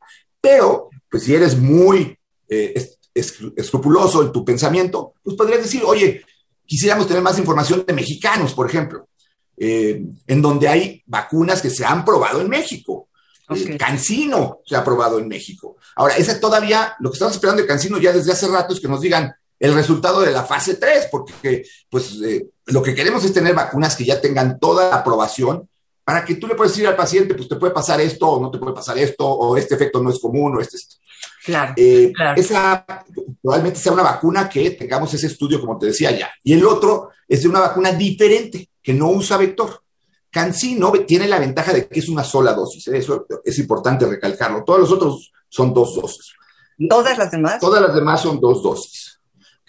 Pero, 0.41 0.89
pues 1.09 1.23
si 1.23 1.33
eres 1.33 1.57
muy 1.57 2.17
eh, 2.49 2.87
escrupuloso 3.13 4.23
en 4.23 4.31
tu 4.31 4.43
pensamiento, 4.43 5.13
pues 5.23 5.35
podrías 5.37 5.63
decir, 5.63 5.83
oye, 5.85 6.23
quisiéramos 6.65 7.07
tener 7.07 7.23
más 7.23 7.39
información 7.39 7.85
de 7.85 7.93
mexicanos, 7.93 8.53
por 8.53 8.67
ejemplo. 8.67 9.07
Eh, 9.57 10.03
en 10.27 10.41
donde 10.41 10.67
hay 10.67 11.03
vacunas 11.05 11.61
que 11.61 11.69
se 11.69 11.85
han 11.85 12.03
probado 12.03 12.41
en 12.41 12.49
México. 12.49 13.07
Eh, 13.49 13.77
Cancino 13.77 14.59
se 14.65 14.75
ha 14.75 14.83
probado 14.83 15.19
en 15.19 15.27
México. 15.27 15.77
Ahora, 15.95 16.17
esa 16.17 16.39
todavía, 16.39 16.95
lo 16.99 17.09
que 17.09 17.15
estamos 17.15 17.35
esperando 17.35 17.61
de 17.61 17.67
Cancino 17.67 17.97
ya 17.97 18.11
desde 18.11 18.33
hace 18.33 18.47
rato 18.47 18.73
es 18.73 18.79
que 18.79 18.87
nos 18.87 19.01
digan 19.01 19.33
el 19.57 19.73
resultado 19.73 20.21
de 20.21 20.31
la 20.31 20.43
fase 20.43 20.75
3, 20.75 21.07
porque 21.09 21.63
pues 21.89 22.19
eh, 22.23 22.49
lo 22.65 22.83
que 22.83 22.93
queremos 22.93 23.23
es 23.23 23.33
tener 23.33 23.53
vacunas 23.53 23.95
que 23.95 24.03
ya 24.03 24.19
tengan 24.19 24.59
toda 24.59 24.89
la 24.89 24.97
aprobación 24.97 25.69
para 26.03 26.25
que 26.25 26.35
tú 26.35 26.47
le 26.47 26.55
puedas 26.55 26.73
decir 26.73 26.87
al 26.87 26.95
paciente, 26.95 27.33
pues 27.33 27.47
te 27.47 27.55
puede 27.55 27.73
pasar 27.73 28.01
esto 28.01 28.27
o 28.27 28.41
no 28.41 28.51
te 28.51 28.57
puede 28.57 28.75
pasar 28.75 28.97
esto, 28.97 29.25
o 29.25 29.55
este 29.57 29.75
efecto 29.75 30.03
no 30.03 30.09
es 30.09 30.19
común, 30.19 30.57
o 30.57 30.59
este... 30.59 30.77
Claro, 31.45 31.73
claro. 32.13 32.41
Esa 32.41 32.85
probablemente 33.41 33.79
sea 33.79 33.93
una 33.93 34.03
vacuna 34.03 34.49
que 34.49 34.71
tengamos 34.71 35.13
ese 35.13 35.27
estudio, 35.27 35.61
como 35.61 35.77
te 35.77 35.87
decía 35.87 36.11
ya. 36.11 36.29
Y 36.43 36.53
el 36.53 36.65
otro 36.65 37.09
es 37.27 37.43
de 37.43 37.47
una 37.47 37.59
vacuna 37.59 37.91
diferente 37.91 38.69
que 38.85 38.93
no 38.93 39.09
usa 39.09 39.37
vector. 39.37 39.81
Cancino 40.29 40.91
tiene 41.07 41.27
la 41.27 41.39
ventaja 41.39 41.73
de 41.73 41.87
que 41.87 41.99
es 41.99 42.07
una 42.07 42.23
sola 42.23 42.53
dosis, 42.53 42.87
¿eh? 42.89 42.99
eso 42.99 43.25
es 43.43 43.57
importante 43.57 44.05
recalcarlo. 44.05 44.63
Todos 44.63 44.81
los 44.81 44.91
otros 44.91 45.33
son 45.49 45.73
dos 45.73 45.95
dosis. 45.95 46.33
¿Todas 46.87 47.17
las 47.17 47.31
demás? 47.31 47.59
Todas 47.59 47.81
las 47.81 47.95
demás 47.95 48.21
son 48.21 48.39
dos 48.39 48.61
dosis. 48.61 49.19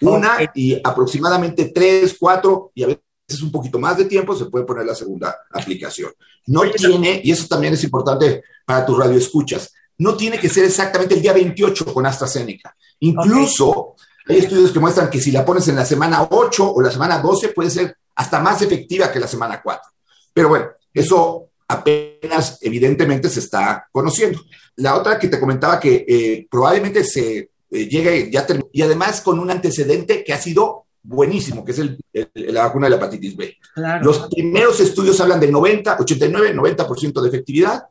Una 0.01 0.37
y 0.53 0.79
aproximadamente 0.83 1.71
tres, 1.73 2.15
cuatro, 2.19 2.71
y 2.75 2.83
a 2.83 2.87
veces 2.87 3.41
un 3.41 3.51
poquito 3.51 3.79
más 3.79 3.97
de 3.97 4.05
tiempo 4.05 4.35
se 4.35 4.45
puede 4.45 4.65
poner 4.65 4.85
la 4.85 4.93
segunda 4.93 5.35
aplicación. 5.51 6.11
No 6.45 6.69
tiene, 6.69 7.21
y 7.23 7.31
eso 7.31 7.47
también 7.47 7.73
es 7.73 7.83
importante 7.83 8.43
para 8.65 8.85
tus 8.85 8.99
radioescuchas, 8.99 9.73
no 9.97 10.15
tiene 10.15 10.37
que 10.37 10.49
ser 10.49 10.65
exactamente 10.65 11.15
el 11.15 11.23
día 11.23 11.33
28 11.33 11.91
con 11.91 12.05
AstraZeneca. 12.05 12.75
Incluso 12.99 13.95
hay 14.27 14.37
estudios 14.37 14.71
que 14.71 14.79
muestran 14.79 15.09
que 15.09 15.19
si 15.19 15.31
la 15.31 15.43
pones 15.43 15.67
en 15.69 15.75
la 15.75 15.85
semana 15.85 16.27
8 16.29 16.73
o 16.73 16.81
la 16.83 16.91
semana 16.91 17.17
12 17.17 17.49
puede 17.49 17.71
ser 17.71 17.97
hasta 18.17 18.39
más 18.39 18.61
efectiva 18.63 19.11
que 19.11 19.19
la 19.19 19.27
semana 19.27 19.61
4. 19.61 19.91
Pero 20.33 20.49
bueno, 20.49 20.67
eso 20.93 21.49
apenas 21.67 22.57
evidentemente 22.61 23.29
se 23.29 23.39
está 23.39 23.87
conociendo. 23.91 24.41
La 24.77 24.95
otra 24.95 25.19
que 25.19 25.27
te 25.27 25.39
comentaba 25.39 25.79
que 25.79 26.03
eh, 26.07 26.47
probablemente 26.49 27.03
se 27.03 27.37
eh, 27.69 27.87
llegue 27.87 28.31
ya 28.31 28.45
y 28.71 28.81
además 28.81 29.21
con 29.21 29.39
un 29.39 29.51
antecedente 29.51 30.23
que 30.23 30.33
ha 30.33 30.39
sido 30.39 30.85
buenísimo, 31.03 31.63
que 31.63 31.73
es 31.73 31.79
el, 31.79 31.99
la 32.33 32.63
vacuna 32.63 32.87
de 32.87 32.91
la 32.91 32.95
hepatitis 32.97 33.35
B. 33.35 33.55
Los 34.01 34.27
primeros 34.29 34.79
estudios 34.79 35.21
hablan 35.21 35.39
de 35.39 35.51
90, 35.51 35.97
89, 35.99 36.55
90% 36.55 37.21
de 37.21 37.29
efectividad. 37.29 37.83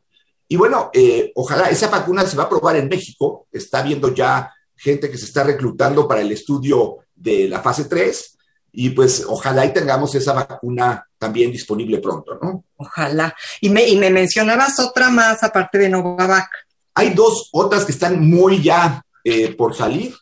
Y 0.49 0.57
bueno, 0.57 0.89
eh, 0.93 1.31
ojalá 1.35 1.69
esa 1.69 1.87
vacuna 1.87 2.25
se 2.25 2.35
va 2.35 2.43
a 2.43 2.49
probar 2.49 2.75
en 2.75 2.89
México. 2.89 3.47
Está 3.51 3.81
viendo 3.81 4.13
ya 4.13 4.51
gente 4.75 5.09
que 5.09 5.17
se 5.17 5.25
está 5.25 5.43
reclutando 5.45 6.05
para 6.05 6.21
el 6.21 6.31
estudio 6.33 6.97
de 7.15 7.47
la 7.47 7.61
fase 7.61 7.85
3 7.85 8.36
y 8.79 8.91
pues 8.91 9.25
ojalá 9.27 9.65
y 9.65 9.73
tengamos 9.73 10.13
esa 10.13 10.33
vacuna 10.33 11.03
también 11.17 11.51
disponible 11.51 11.97
pronto, 11.97 12.37
¿no? 12.39 12.63
Ojalá. 12.75 13.35
Y 13.59 13.71
me, 13.71 13.87
y 13.87 13.97
me 13.97 14.11
mencionabas 14.11 14.79
otra 14.79 15.09
más 15.09 15.41
aparte 15.41 15.79
de 15.79 15.89
Novavac. 15.89 16.47
Hay 16.93 17.15
dos 17.15 17.49
otras 17.53 17.85
que 17.85 17.91
están 17.91 18.23
muy 18.23 18.61
ya 18.61 19.03
eh, 19.23 19.55
por 19.55 19.75
salir. 19.75 20.13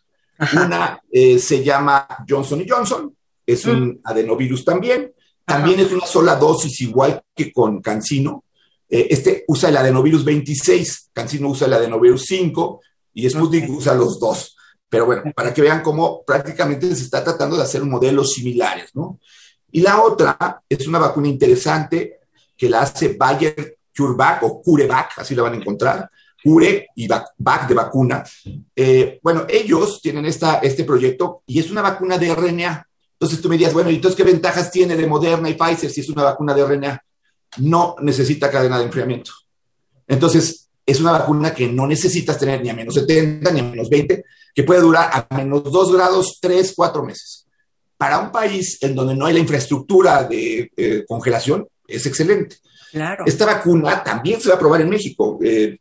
Una 0.54 1.02
eh, 1.12 1.38
se 1.38 1.66
llama 1.66 2.08
Johnson 2.26 2.64
Johnson, 2.66 3.14
es 3.46 3.66
un 3.66 3.88
mm. 3.90 4.00
adenovirus 4.06 4.64
también. 4.64 5.12
También 5.44 5.82
es 5.82 5.92
una 5.92 6.06
sola 6.06 6.38
dosis, 6.38 6.80
igual 6.80 7.22
que 7.36 7.52
con 7.52 7.82
Cancino. 7.82 8.46
Eh, 8.88 9.08
este 9.10 9.44
usa 9.50 9.68
el 9.68 9.76
adenovirus 9.76 10.24
26, 10.24 11.10
Cancino 11.12 11.50
usa 11.50 11.68
el 11.68 11.74
adenovirus 11.74 12.24
5 12.26 12.80
y 13.16 13.30
Sputnik 13.30 13.70
usa 13.70 13.94
los 13.94 14.18
dos. 14.18 14.55
Pero 14.90 15.06
bueno, 15.06 15.24
para 15.36 15.54
que 15.54 15.62
vean 15.62 15.82
cómo 15.82 16.24
prácticamente 16.26 16.96
se 16.96 17.04
está 17.04 17.24
tratando 17.24 17.58
de 17.58 17.64
hacer 17.64 17.84
modelos 17.84 18.34
similares, 18.34 18.92
¿no? 18.94 19.20
Y 19.72 19.82
la 19.82 20.02
otra 20.02 20.62
es 20.70 20.88
una 20.88 21.00
vacuna 21.00 21.28
interesante 21.28 22.20
que 22.56 22.70
la 22.70 22.82
hace 22.82 23.16
Bayer 23.18 23.78
CureVac 23.96 24.44
o 24.44 24.62
CureVac, 24.62 25.20
así 25.20 25.36
la 25.36 25.44
van 25.44 25.54
a 25.54 25.58
encontrar, 25.58 26.10
Cure 26.46 26.90
y 26.96 27.08
Vac 27.08 27.68
de 27.68 27.74
vacuna. 27.74 28.24
Eh, 28.76 29.20
bueno, 29.24 29.46
ellos 29.50 30.00
tienen 30.02 30.26
esta, 30.26 30.60
este 30.60 30.84
proyecto 30.84 31.42
y 31.48 31.60
es 31.60 31.72
una 31.72 31.82
vacuna 31.82 32.20
de 32.20 32.36
RNA. 32.36 32.88
Entonces 33.14 33.42
tú 33.42 33.50
me 33.50 33.56
dirías, 33.56 33.74
bueno, 33.74 33.90
¿y 33.90 33.96
entonces 33.96 34.16
qué 34.16 34.24
ventajas 34.24 34.70
tiene 34.70 34.96
de 34.96 35.08
Moderna 35.08 35.50
y 35.50 35.56
Pfizer 35.56 35.90
si 35.90 36.02
es 36.02 36.10
una 36.10 36.24
vacuna 36.24 36.54
de 36.54 36.64
RNA? 36.64 37.04
No 37.58 37.96
necesita 38.02 38.52
cadena 38.52 38.78
de 38.78 38.86
enfriamiento. 38.86 39.32
Entonces, 40.08 40.70
es 40.86 41.00
una 41.00 41.14
vacuna 41.14 41.54
que 41.54 41.68
no 41.68 41.88
necesitas 41.88 42.38
tener 42.38 42.62
ni 42.62 42.70
a 42.70 42.76
menos 42.76 42.94
70 42.94 43.52
ni 43.52 43.60
a 43.62 43.64
menos 43.64 43.90
20, 43.90 44.24
que 44.56 44.64
puede 44.64 44.80
durar 44.80 45.10
a 45.12 45.36
menos 45.36 45.70
2 45.70 45.94
grados 45.94 46.40
3, 46.42 46.74
4 46.76 47.04
meses. 47.04 47.46
Para 47.98 48.20
un 48.20 48.32
país 48.32 48.78
en 48.82 48.96
donde 48.96 49.14
no 49.14 49.26
hay 49.26 49.34
la 49.34 49.40
infraestructura 49.40 50.24
de 50.24 50.72
eh, 50.76 51.04
congelación, 51.08 51.68
es 51.86 52.06
excelente. 52.06 52.58
Claro. 52.92 53.26
Esta 53.28 53.46
vacuna 53.46 54.02
también 54.02 54.40
se 54.40 54.48
va 54.50 54.56
a 54.56 54.60
probar 54.60 54.82
en 54.82 54.90
México. 54.90 55.38
Eh, 55.44 55.78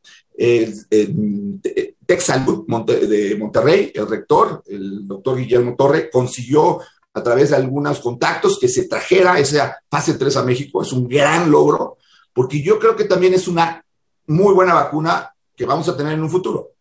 TechSalud 2.04 2.66
de 2.86 3.36
Monterrey, 3.38 3.92
el 3.94 4.08
rector, 4.08 4.64
el 4.66 5.06
doctor 5.06 5.38
Guillermo 5.38 5.76
Torre, 5.76 6.10
consiguió 6.10 6.80
a 7.14 7.22
través 7.22 7.50
de 7.50 7.56
algunos 7.56 8.00
contactos 8.00 8.58
que 8.58 8.68
se 8.68 8.88
trajera 8.88 9.38
esa 9.38 9.78
fase 9.88 10.14
3 10.14 10.36
a 10.36 10.42
México. 10.42 10.82
Es 10.82 10.92
un 10.92 11.06
gran 11.06 11.48
logro, 11.48 11.98
porque 12.32 12.60
yo 12.60 12.80
creo 12.80 12.96
que 12.96 13.04
también 13.04 13.34
es 13.34 13.46
una 13.46 13.84
muy 14.26 14.52
buena 14.52 14.74
vacuna 14.74 15.32
que 15.54 15.64
vamos 15.64 15.88
a 15.88 15.96
tener 15.96 16.14
en 16.14 16.22
un 16.22 16.30
futuro. 16.30 16.73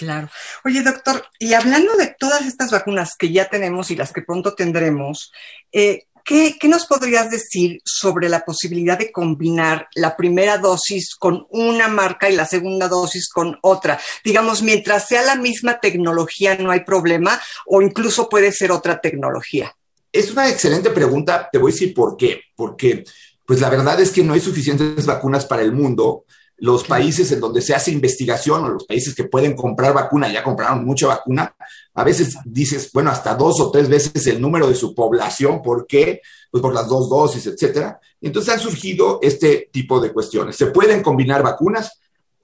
Claro. 0.00 0.30
Oye, 0.64 0.82
doctor, 0.82 1.26
y 1.38 1.52
hablando 1.52 1.94
de 1.94 2.16
todas 2.18 2.46
estas 2.46 2.70
vacunas 2.70 3.16
que 3.18 3.30
ya 3.30 3.50
tenemos 3.50 3.90
y 3.90 3.96
las 3.96 4.14
que 4.14 4.22
pronto 4.22 4.54
tendremos, 4.54 5.30
eh, 5.72 6.04
¿qué, 6.24 6.56
nos 6.62 6.86
podrías 6.86 7.30
decir 7.30 7.82
sobre 7.84 8.30
la 8.30 8.42
posibilidad 8.42 8.98
de 8.98 9.12
combinar 9.12 9.88
la 9.94 10.16
primera 10.16 10.56
dosis 10.56 11.14
con 11.16 11.46
una 11.50 11.88
marca 11.88 12.30
y 12.30 12.34
la 12.34 12.46
segunda 12.46 12.88
dosis 12.88 13.28
con 13.28 13.58
otra? 13.60 14.00
Digamos, 14.24 14.62
mientras 14.62 15.06
sea 15.06 15.20
la 15.20 15.36
misma 15.36 15.80
tecnología, 15.80 16.56
no 16.56 16.70
hay 16.70 16.80
problema, 16.80 17.38
o 17.66 17.82
incluso 17.82 18.30
puede 18.30 18.52
ser 18.52 18.72
otra 18.72 19.02
tecnología. 19.02 19.76
Es 20.10 20.30
una 20.30 20.48
excelente 20.48 20.88
pregunta. 20.88 21.46
Te 21.52 21.58
voy 21.58 21.72
a 21.72 21.74
decir 21.74 21.92
por 21.92 22.16
qué. 22.16 22.40
Porque, 22.56 23.04
pues 23.44 23.60
la 23.60 23.68
verdad 23.68 24.00
es 24.00 24.12
que 24.12 24.24
no 24.24 24.32
hay 24.32 24.40
suficientes 24.40 25.04
vacunas 25.04 25.44
para 25.44 25.60
el 25.60 25.72
mundo. 25.72 26.24
Los 26.60 26.84
países 26.84 27.32
en 27.32 27.40
donde 27.40 27.62
se 27.62 27.74
hace 27.74 27.90
investigación 27.90 28.64
o 28.64 28.68
los 28.68 28.84
países 28.84 29.14
que 29.14 29.24
pueden 29.24 29.56
comprar 29.56 29.94
vacuna, 29.94 30.30
ya 30.30 30.42
compraron 30.42 30.84
mucha 30.84 31.06
vacuna, 31.06 31.54
a 31.94 32.04
veces 32.04 32.36
dices, 32.44 32.90
bueno, 32.92 33.10
hasta 33.10 33.34
dos 33.34 33.60
o 33.60 33.70
tres 33.70 33.88
veces 33.88 34.26
el 34.26 34.40
número 34.40 34.68
de 34.68 34.74
su 34.74 34.94
población. 34.94 35.62
¿Por 35.62 35.86
qué? 35.86 36.20
Pues 36.50 36.60
por 36.60 36.74
las 36.74 36.88
dos 36.88 37.08
dosis, 37.08 37.46
etcétera. 37.46 37.98
Entonces 38.20 38.54
han 38.54 38.60
surgido 38.60 39.18
este 39.22 39.70
tipo 39.72 40.00
de 40.00 40.12
cuestiones. 40.12 40.56
Se 40.56 40.66
pueden 40.66 41.02
combinar 41.02 41.42
vacunas. 41.42 41.98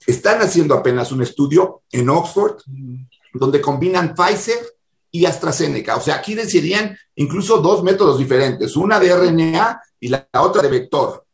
Están 0.05 0.41
haciendo 0.41 0.73
apenas 0.73 1.11
un 1.11 1.21
estudio 1.21 1.83
en 1.91 2.09
Oxford 2.09 2.57
donde 3.33 3.61
combinan 3.61 4.15
Pfizer 4.15 4.59
y 5.11 5.25
AstraZeneca. 5.25 5.95
O 5.95 6.01
sea, 6.01 6.15
aquí 6.15 6.33
decidirían 6.33 6.97
incluso 7.15 7.57
dos 7.59 7.83
métodos 7.83 8.17
diferentes, 8.17 8.75
una 8.75 8.99
de 8.99 9.15
RNA 9.15 9.81
y 9.99 10.09
la 10.09 10.27
otra 10.39 10.61
de 10.61 10.69
vector. 10.69 11.26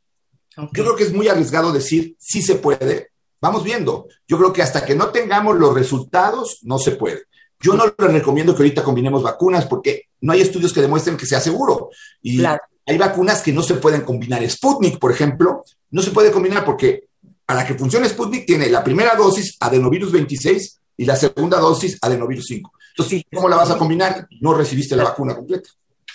Yo 0.57 0.69
creo 0.71 0.95
que 0.95 1.03
es 1.03 1.13
muy 1.13 1.27
arriesgado 1.27 1.71
decir 1.71 2.15
si 2.19 2.41
se 2.41 2.55
puede. 2.55 3.09
Vamos 3.41 3.63
viendo. 3.63 4.07
Yo 4.27 4.37
creo 4.37 4.53
que 4.53 4.61
hasta 4.61 4.85
que 4.85 4.95
no 4.95 5.09
tengamos 5.09 5.57
los 5.57 5.73
resultados, 5.73 6.59
no 6.63 6.77
se 6.79 6.91
puede. 6.91 7.23
Yo 7.59 7.73
no 7.73 7.85
les 7.85 8.11
recomiendo 8.11 8.53
que 8.53 8.61
ahorita 8.61 8.83
combinemos 8.83 9.23
vacunas 9.23 9.65
porque 9.65 10.09
no 10.21 10.33
hay 10.33 10.41
estudios 10.41 10.73
que 10.73 10.81
demuestren 10.81 11.17
que 11.17 11.25
sea 11.25 11.39
seguro. 11.39 11.89
Y 12.21 12.43
hay 12.43 12.97
vacunas 12.97 13.41
que 13.41 13.53
no 13.53 13.63
se 13.63 13.75
pueden 13.75 14.01
combinar. 14.01 14.47
Sputnik, 14.49 14.99
por 14.99 15.11
ejemplo, 15.11 15.63
no 15.91 16.01
se 16.01 16.11
puede 16.11 16.31
combinar 16.31 16.65
porque 16.65 17.07
para 17.45 17.65
que 17.65 17.75
funcione 17.75 18.09
Sputnik 18.09 18.45
tiene 18.45 18.69
la 18.69 18.83
primera 18.83 19.15
dosis 19.15 19.57
adenovirus 19.59 20.11
26 20.11 20.79
y 20.97 21.05
la 21.05 21.15
segunda 21.15 21.59
dosis 21.59 21.97
adenovirus 22.01 22.45
5. 22.47 22.71
Entonces, 22.95 23.23
¿cómo 23.33 23.49
la 23.49 23.55
vas 23.55 23.71
a 23.71 23.77
combinar? 23.77 24.27
No 24.41 24.53
recibiste 24.53 24.95
la 24.95 25.05
vacuna 25.05 25.35
completa. 25.35 25.69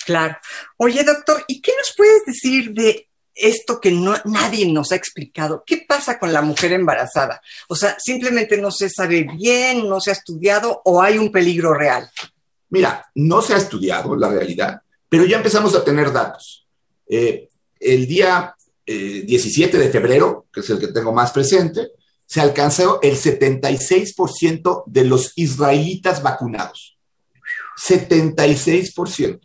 Claro. 0.06 0.36
Oye, 0.78 1.02
doctor, 1.04 1.44
¿y 1.48 1.60
qué 1.60 1.72
nos 1.76 1.92
puedes 1.96 2.24
decir 2.24 2.72
de 2.72 3.07
esto 3.38 3.80
que 3.80 3.90
no, 3.92 4.14
nadie 4.24 4.70
nos 4.70 4.92
ha 4.92 4.96
explicado? 4.96 5.62
¿Qué 5.64 5.84
pasa 5.88 6.18
con 6.18 6.32
la 6.32 6.42
mujer 6.42 6.72
embarazada? 6.72 7.40
O 7.68 7.76
sea, 7.76 7.96
simplemente 7.98 8.58
no 8.58 8.70
se 8.70 8.90
sabe 8.90 9.26
bien, 9.36 9.88
no 9.88 10.00
se 10.00 10.10
ha 10.10 10.14
estudiado 10.14 10.82
o 10.84 11.00
hay 11.00 11.18
un 11.18 11.30
peligro 11.30 11.74
real. 11.74 12.10
Mira, 12.70 13.06
no 13.14 13.40
se 13.40 13.54
ha 13.54 13.58
estudiado 13.58 14.14
la 14.16 14.28
realidad, 14.28 14.82
pero 15.08 15.24
ya 15.24 15.38
empezamos 15.38 15.74
a 15.74 15.84
tener 15.84 16.12
datos. 16.12 16.66
Eh, 17.06 17.48
el 17.80 18.06
día 18.06 18.54
17 18.86 19.76
eh, 19.76 19.80
de 19.80 19.90
febrero, 19.90 20.46
que 20.52 20.60
es 20.60 20.70
el 20.70 20.78
que 20.78 20.88
tengo 20.88 21.12
más 21.12 21.32
presente, 21.32 21.92
se 22.26 22.40
alcanzó 22.42 23.00
el 23.02 23.16
76% 23.16 24.84
de 24.86 25.04
los 25.04 25.32
israelitas 25.36 26.22
vacunados. 26.22 26.98
76%. 27.78 29.40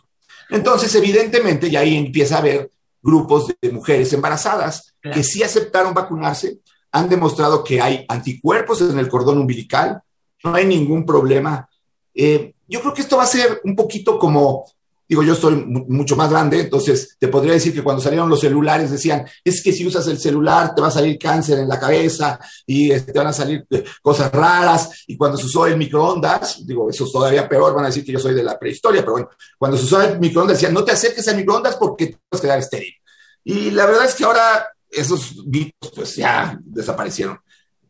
Entonces, 0.50 0.94
evidentemente, 0.96 1.70
ya 1.70 1.80
ahí 1.80 1.96
empieza 1.96 2.36
a 2.36 2.40
haber 2.40 2.72
grupos 3.04 3.54
de 3.62 3.72
mujeres 3.72 4.12
embarazadas 4.14 4.96
que 5.02 5.24
sí 5.24 5.44
aceptaron 5.44 5.94
vacunarse, 5.94 6.60
han 6.92 7.10
demostrado 7.10 7.64
que 7.64 7.82
hay 7.82 8.06
anticuerpos 8.08 8.82
en 8.82 8.98
el 8.98 9.10
cordón 9.10 9.40
umbilical, 9.40 10.02
no 10.44 10.56
hay 10.56 10.66
ningún 10.66 11.06
problema. 11.06 11.68
Eh, 12.14 12.54
yo 12.68 12.80
creo 12.80 12.94
que 12.94 13.02
esto 13.02 13.18
va 13.18 13.24
a 13.24 13.28
ser 13.28 13.62
un 13.66 13.76
poquito 13.76 14.18
como 14.18 14.66
Digo, 15.14 15.22
yo 15.22 15.34
estoy 15.34 15.54
mucho 15.54 16.16
más 16.16 16.32
grande, 16.32 16.60
entonces 16.60 17.18
te 17.20 17.28
podría 17.28 17.54
decir 17.54 17.72
que 17.72 17.84
cuando 17.84 18.02
salieron 18.02 18.28
los 18.28 18.40
celulares 18.40 18.90
decían, 18.90 19.24
es 19.44 19.62
que 19.62 19.72
si 19.72 19.86
usas 19.86 20.08
el 20.08 20.18
celular 20.18 20.74
te 20.74 20.82
va 20.82 20.88
a 20.88 20.92
salir 20.92 21.20
cáncer 21.20 21.60
en 21.60 21.70
la 21.70 21.80
cabeza 21.80 22.40
y 22.66 22.90
este, 22.90 23.14
te 23.14 23.20
van 23.20 23.28
a 23.28 23.34
salir 23.34 23.64
eh, 23.70 23.84
cosas 24.02 24.32
raras. 24.32 25.04
Y 25.06 25.16
cuando 25.16 25.38
se 25.38 25.46
usó 25.46 25.68
el 25.68 25.78
microondas, 25.78 26.66
digo, 26.66 26.90
eso 26.90 27.06
es 27.06 27.12
todavía 27.12 27.48
peor, 27.48 27.76
van 27.76 27.84
a 27.84 27.88
decir 27.90 28.04
que 28.04 28.12
yo 28.12 28.18
soy 28.18 28.34
de 28.34 28.42
la 28.42 28.58
prehistoria, 28.58 29.02
pero 29.02 29.12
bueno, 29.12 29.30
cuando 29.56 29.78
se 29.78 29.84
usó 29.84 30.02
el 30.02 30.20
microondas 30.20 30.58
decían, 30.58 30.74
no 30.74 30.84
te 30.84 30.94
acerques 30.94 31.28
al 31.28 31.36
microondas 31.36 31.76
porque 31.76 32.08
te 32.08 32.18
vas 32.32 32.40
a 32.40 32.42
quedar 32.42 32.58
estéril. 32.58 32.96
Y 33.44 33.70
la 33.70 33.86
verdad 33.86 34.06
es 34.06 34.16
que 34.16 34.24
ahora 34.24 34.68
esos 34.90 35.46
mitos 35.46 35.92
pues 35.94 36.16
ya 36.16 36.58
desaparecieron. 36.60 37.38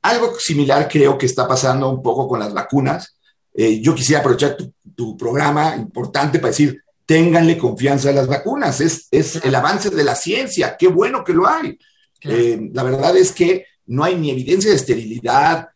Algo 0.01 0.38
similar 0.38 0.89
creo 0.89 1.17
que 1.17 1.27
está 1.27 1.47
pasando 1.47 1.88
un 1.88 2.03
poco 2.03 2.27
con 2.27 2.41
las 2.41 2.53
vacunas. 2.53 3.17
Eh, 3.53 3.79
yo 3.79 3.95
quisiera 3.95 4.19
aprovechar 4.19 4.57
tu, 4.57 4.73
tu 4.93 5.15
programa 5.15 5.77
importante 5.77 6.39
para 6.39 6.49
decir, 6.49 6.83
ténganle 7.06 7.58
confianza 7.58 8.10
a 8.10 8.13
las 8.13 8.28
vacunas. 8.28 8.82
Es, 8.82 9.08
es 9.12 9.36
el 9.44 9.56
avance 9.56 9.89
de 9.89 10.04
la 10.04 10.16
ciencia. 10.16 10.76
Qué 10.78 10.88
bueno 10.88 11.24
que 11.24 11.34
lo 11.34 11.48
hay. 11.48 11.78
Eh, 12.22 12.70
la 12.74 12.84
verdad 12.84 13.16
es 13.18 13.32
que 13.32 13.66
no 13.86 14.04
hay 14.04 14.16
ni 14.16 14.32
evidencia 14.32 14.70
de 14.70 14.78
esterilidad. 14.78 15.70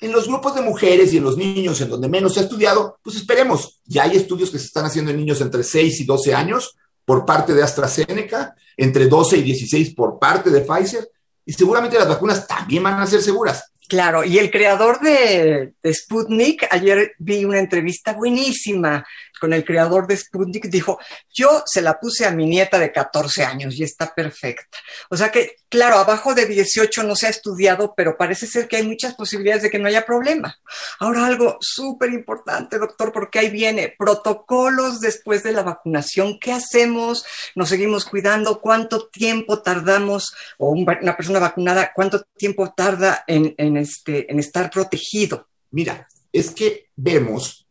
En 0.00 0.12
los 0.12 0.26
grupos 0.26 0.54
de 0.54 0.62
mujeres 0.62 1.12
y 1.12 1.18
en 1.18 1.24
los 1.24 1.36
niños, 1.36 1.80
en 1.80 1.88
donde 1.88 2.08
menos 2.08 2.34
se 2.34 2.40
ha 2.40 2.42
estudiado, 2.44 2.98
pues 3.02 3.16
esperemos. 3.16 3.80
Ya 3.84 4.04
hay 4.04 4.16
estudios 4.16 4.50
que 4.50 4.58
se 4.58 4.66
están 4.66 4.84
haciendo 4.84 5.10
en 5.10 5.18
niños 5.18 5.40
entre 5.40 5.62
6 5.62 6.00
y 6.00 6.04
12 6.04 6.34
años 6.34 6.76
por 7.04 7.24
parte 7.24 7.52
de 7.54 7.62
AstraZeneca, 7.62 8.54
entre 8.76 9.06
12 9.06 9.38
y 9.38 9.42
16 9.42 9.94
por 9.94 10.18
parte 10.18 10.50
de 10.50 10.62
Pfizer, 10.62 11.08
y 11.44 11.52
seguramente 11.52 11.98
las 11.98 12.08
vacunas 12.08 12.46
también 12.46 12.82
van 12.82 13.00
a 13.00 13.06
ser 13.06 13.22
seguras. 13.22 13.72
Claro, 13.86 14.24
y 14.24 14.38
el 14.38 14.50
creador 14.50 15.00
de, 15.00 15.74
de 15.82 15.94
Sputnik, 15.94 16.66
ayer 16.70 17.12
vi 17.18 17.44
una 17.44 17.58
entrevista 17.58 18.14
buenísima 18.14 19.04
con 19.44 19.52
el 19.52 19.62
creador 19.62 20.06
de 20.06 20.16
Sputnik, 20.16 20.68
dijo, 20.68 20.98
yo 21.30 21.62
se 21.66 21.82
la 21.82 22.00
puse 22.00 22.24
a 22.24 22.30
mi 22.30 22.46
nieta 22.46 22.78
de 22.78 22.90
14 22.90 23.44
años 23.44 23.74
y 23.74 23.82
está 23.82 24.14
perfecta. 24.14 24.78
O 25.10 25.18
sea 25.18 25.30
que, 25.30 25.56
claro, 25.68 25.98
abajo 25.98 26.34
de 26.34 26.46
18 26.46 27.02
no 27.02 27.14
se 27.14 27.26
ha 27.26 27.28
estudiado, 27.28 27.92
pero 27.94 28.16
parece 28.16 28.46
ser 28.46 28.68
que 28.68 28.76
hay 28.76 28.86
muchas 28.86 29.14
posibilidades 29.14 29.64
de 29.64 29.70
que 29.70 29.78
no 29.78 29.86
haya 29.86 30.06
problema. 30.06 30.58
Ahora 30.98 31.26
algo 31.26 31.58
súper 31.60 32.08
importante, 32.14 32.78
doctor, 32.78 33.12
porque 33.12 33.38
ahí 33.38 33.50
viene, 33.50 33.94
protocolos 33.98 35.02
después 35.02 35.42
de 35.42 35.52
la 35.52 35.62
vacunación. 35.62 36.38
¿Qué 36.40 36.50
hacemos? 36.50 37.26
¿Nos 37.54 37.68
seguimos 37.68 38.06
cuidando? 38.06 38.62
¿Cuánto 38.62 39.08
tiempo 39.08 39.60
tardamos? 39.60 40.34
O 40.56 40.70
una 40.70 41.18
persona 41.18 41.38
vacunada, 41.38 41.92
¿cuánto 41.94 42.22
tiempo 42.38 42.72
tarda 42.72 43.24
en, 43.26 43.76
este, 43.76 44.32
en 44.32 44.38
estar 44.38 44.70
protegido? 44.70 45.48
Mira, 45.70 46.08
es 46.32 46.50
que 46.50 46.88
vemos 46.96 47.63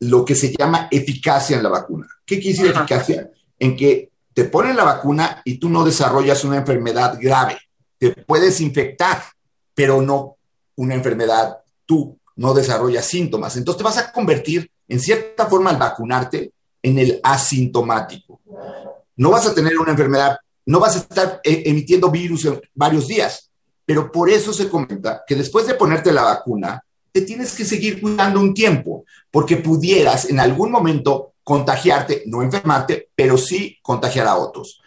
lo 0.00 0.24
que 0.24 0.34
se 0.34 0.52
llama 0.52 0.88
eficacia 0.90 1.56
en 1.56 1.62
la 1.62 1.68
vacuna. 1.68 2.06
¿Qué 2.24 2.38
quiere 2.38 2.58
decir 2.58 2.76
eficacia? 2.76 3.30
En 3.58 3.76
que 3.76 4.10
te 4.34 4.44
ponen 4.44 4.76
la 4.76 4.84
vacuna 4.84 5.40
y 5.44 5.58
tú 5.58 5.68
no 5.68 5.84
desarrollas 5.84 6.44
una 6.44 6.58
enfermedad 6.58 7.18
grave. 7.20 7.58
Te 7.98 8.10
puedes 8.10 8.60
infectar, 8.60 9.22
pero 9.74 10.02
no 10.02 10.36
una 10.76 10.94
enfermedad, 10.94 11.58
tú 11.86 12.18
no 12.36 12.52
desarrollas 12.52 13.06
síntomas. 13.06 13.56
Entonces 13.56 13.78
te 13.78 13.84
vas 13.84 13.98
a 13.98 14.12
convertir, 14.12 14.70
en 14.88 15.00
cierta 15.00 15.46
forma, 15.46 15.70
al 15.70 15.78
vacunarte, 15.78 16.52
en 16.82 16.98
el 16.98 17.20
asintomático. 17.22 18.40
No 19.16 19.30
vas 19.30 19.46
a 19.46 19.54
tener 19.54 19.78
una 19.78 19.92
enfermedad, 19.92 20.36
no 20.66 20.78
vas 20.78 20.96
a 20.96 20.98
estar 20.98 21.40
eh, 21.42 21.62
emitiendo 21.66 22.10
virus 22.10 22.44
en 22.44 22.60
varios 22.74 23.08
días, 23.08 23.50
pero 23.84 24.12
por 24.12 24.28
eso 24.28 24.52
se 24.52 24.68
comenta 24.68 25.22
que 25.26 25.34
después 25.34 25.66
de 25.66 25.74
ponerte 25.74 26.12
la 26.12 26.22
vacuna, 26.22 26.84
te 27.16 27.22
tienes 27.22 27.54
que 27.54 27.64
seguir 27.64 27.98
cuidando 27.98 28.38
un 28.40 28.52
tiempo, 28.52 29.06
porque 29.30 29.56
pudieras 29.56 30.28
en 30.28 30.38
algún 30.38 30.70
momento 30.70 31.32
contagiarte, 31.42 32.24
no 32.26 32.42
enfermarte, 32.42 33.08
pero 33.14 33.38
sí 33.38 33.78
contagiar 33.80 34.26
a 34.26 34.36
otros. 34.36 34.82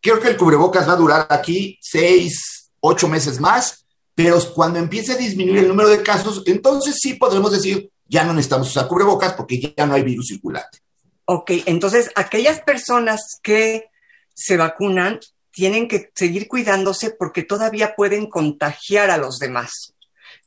Creo 0.00 0.20
que 0.20 0.28
el 0.28 0.36
cubrebocas 0.36 0.88
va 0.88 0.92
a 0.92 0.96
durar 0.96 1.26
aquí 1.28 1.76
seis, 1.82 2.70
ocho 2.78 3.08
meses 3.08 3.40
más, 3.40 3.84
pero 4.14 4.38
cuando 4.54 4.78
empiece 4.78 5.14
a 5.14 5.16
disminuir 5.16 5.58
el 5.58 5.66
número 5.66 5.88
de 5.88 6.04
casos, 6.04 6.44
entonces 6.46 7.00
sí 7.00 7.14
podremos 7.14 7.50
decir, 7.50 7.90
ya 8.06 8.22
no 8.22 8.32
necesitamos 8.32 8.68
usar 8.68 8.86
cubrebocas 8.86 9.32
porque 9.32 9.74
ya 9.76 9.84
no 9.84 9.94
hay 9.94 10.04
virus 10.04 10.28
circulante. 10.28 10.78
Ok, 11.24 11.50
entonces 11.66 12.12
aquellas 12.14 12.60
personas 12.60 13.40
que 13.42 13.86
se 14.34 14.56
vacunan 14.56 15.18
tienen 15.50 15.88
que 15.88 16.12
seguir 16.14 16.46
cuidándose 16.46 17.10
porque 17.10 17.42
todavía 17.42 17.96
pueden 17.96 18.30
contagiar 18.30 19.10
a 19.10 19.18
los 19.18 19.40
demás. 19.40 19.91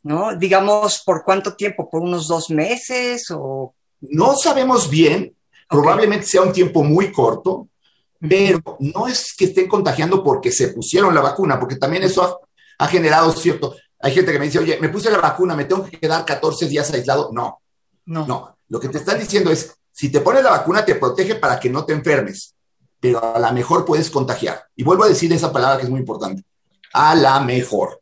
¿No? 0.06 0.36
Digamos, 0.36 1.02
¿por 1.04 1.24
cuánto 1.24 1.56
tiempo? 1.56 1.90
¿Por 1.90 2.02
unos 2.02 2.28
dos 2.28 2.52
meses 2.52 3.26
o...? 3.32 3.74
No 4.02 4.36
sabemos 4.36 4.88
bien, 4.88 5.36
probablemente 5.68 6.28
sea 6.28 6.44
un 6.44 6.54
tiempo 6.54 6.84
muy 6.84 7.12
corto, 7.12 7.70
pero 8.20 8.78
no 8.80 9.08
es 9.08 9.34
que 9.36 9.46
estén 9.46 9.68
contagiando 9.68 10.24
porque 10.24 10.52
se 10.52 10.68
pusieron 10.70 11.16
la 11.16 11.22
vacuna, 11.22 11.60
porque 11.60 11.78
también 11.78 12.04
eso 12.04 12.40
ha, 12.78 12.88
generado 12.88 13.32
cierto... 13.32 13.76
Hay 14.00 14.14
gente 14.14 14.32
que 14.32 14.38
me 14.38 14.46
dice, 14.46 14.60
oye, 14.60 14.78
me 14.80 14.90
puse 14.90 15.10
la 15.10 15.18
vacuna, 15.18 15.56
me 15.56 15.66
tengo 15.66 15.86
que 15.86 15.98
quedar 16.00 16.24
14 16.24 16.68
días 16.68 16.94
aislado. 16.94 17.32
No, 17.34 17.62
no. 18.06 18.28
No. 18.28 18.58
Lo 18.68 18.80
que 18.80 18.90
te 18.90 19.00
están 19.00 19.18
diciendo 19.18 19.50
es, 19.50 19.76
si 19.92 20.10
te 20.10 20.20
pones 20.20 20.44
la 20.44 20.52
vacuna, 20.52 20.86
te 20.86 20.96
protege 20.96 21.36
para 21.36 21.60
que 21.60 21.72
no 21.72 21.84
te 21.84 21.94
enfermes, 21.94 22.54
pero 23.00 23.36
a 23.36 23.40
la 23.40 23.52
mejor 23.52 23.86
puedes 23.86 24.12
contagiar. 24.12 24.66
Y 24.76 24.84
vuelvo 24.84 25.06
a 25.06 25.10
decir 25.10 25.34
esa 25.34 25.52
palabra 25.52 25.78
que 25.78 25.86
es 25.86 25.90
muy 25.90 26.02
importante. 26.02 26.44
A 26.94 27.16
la 27.16 27.40
mejor. 27.40 28.02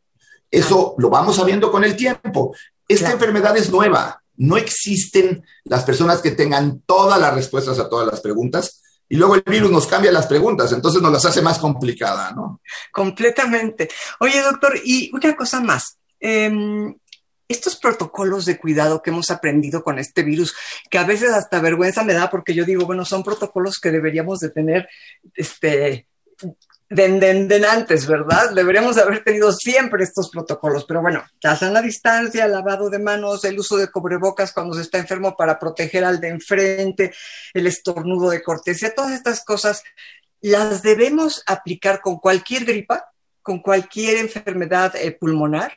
Eso 0.54 0.94
lo 0.98 1.10
vamos 1.10 1.34
sabiendo 1.34 1.72
con 1.72 1.82
el 1.82 1.96
tiempo. 1.96 2.54
Esta 2.86 3.10
enfermedad 3.10 3.56
es 3.56 3.70
nueva. 3.70 4.22
No 4.36 4.56
existen 4.56 5.44
las 5.64 5.82
personas 5.82 6.20
que 6.20 6.30
tengan 6.30 6.80
todas 6.86 7.20
las 7.20 7.34
respuestas 7.34 7.80
a 7.80 7.88
todas 7.88 8.06
las 8.06 8.20
preguntas 8.20 8.80
y 9.08 9.16
luego 9.16 9.34
el 9.34 9.42
virus 9.42 9.70
nos 9.72 9.88
cambia 9.88 10.12
las 10.12 10.26
preguntas, 10.26 10.72
entonces 10.72 11.02
nos 11.02 11.12
las 11.12 11.24
hace 11.24 11.42
más 11.42 11.58
complicada, 11.58 12.30
¿no? 12.32 12.60
Completamente. 12.92 13.88
Oye, 14.20 14.40
doctor, 14.42 14.78
y 14.84 15.10
una 15.12 15.34
cosa 15.34 15.60
más. 15.60 15.98
Em, 16.20 16.94
estos 17.48 17.74
protocolos 17.74 18.44
de 18.44 18.56
cuidado 18.56 19.02
que 19.02 19.10
hemos 19.10 19.30
aprendido 19.30 19.82
con 19.82 19.98
este 19.98 20.22
virus, 20.22 20.54
que 20.88 20.98
a 20.98 21.04
veces 21.04 21.30
hasta 21.32 21.60
vergüenza 21.60 22.04
me 22.04 22.14
da 22.14 22.30
porque 22.30 22.54
yo 22.54 22.64
digo, 22.64 22.86
bueno, 22.86 23.04
son 23.04 23.24
protocolos 23.24 23.80
que 23.80 23.90
deberíamos 23.90 24.38
de 24.38 24.50
tener 24.50 24.88
este, 25.34 26.06
de, 26.90 27.66
antes, 27.68 28.06
¿verdad? 28.06 28.50
Deberíamos 28.54 28.98
haber 28.98 29.24
tenido 29.24 29.52
siempre 29.52 30.04
estos 30.04 30.30
protocolos, 30.30 30.84
pero 30.84 31.00
bueno, 31.00 31.24
la 31.42 31.56
sana 31.56 31.80
distancia, 31.80 32.46
lavado 32.46 32.90
de 32.90 32.98
manos, 32.98 33.44
el 33.44 33.58
uso 33.58 33.76
de 33.76 33.90
cubrebocas 33.90 34.52
cuando 34.52 34.74
se 34.74 34.82
está 34.82 34.98
enfermo 34.98 35.36
para 35.36 35.58
proteger 35.58 36.04
al 36.04 36.20
de 36.20 36.28
enfrente, 36.28 37.14
el 37.52 37.66
estornudo 37.66 38.30
de 38.30 38.42
cortesía, 38.42 38.94
todas 38.94 39.12
estas 39.12 39.44
cosas 39.44 39.82
las 40.40 40.82
debemos 40.82 41.42
aplicar 41.46 42.00
con 42.00 42.18
cualquier 42.18 42.64
gripa, 42.64 43.10
con 43.42 43.60
cualquier 43.60 44.18
enfermedad 44.18 44.94
eh, 44.96 45.12
pulmonar, 45.12 45.72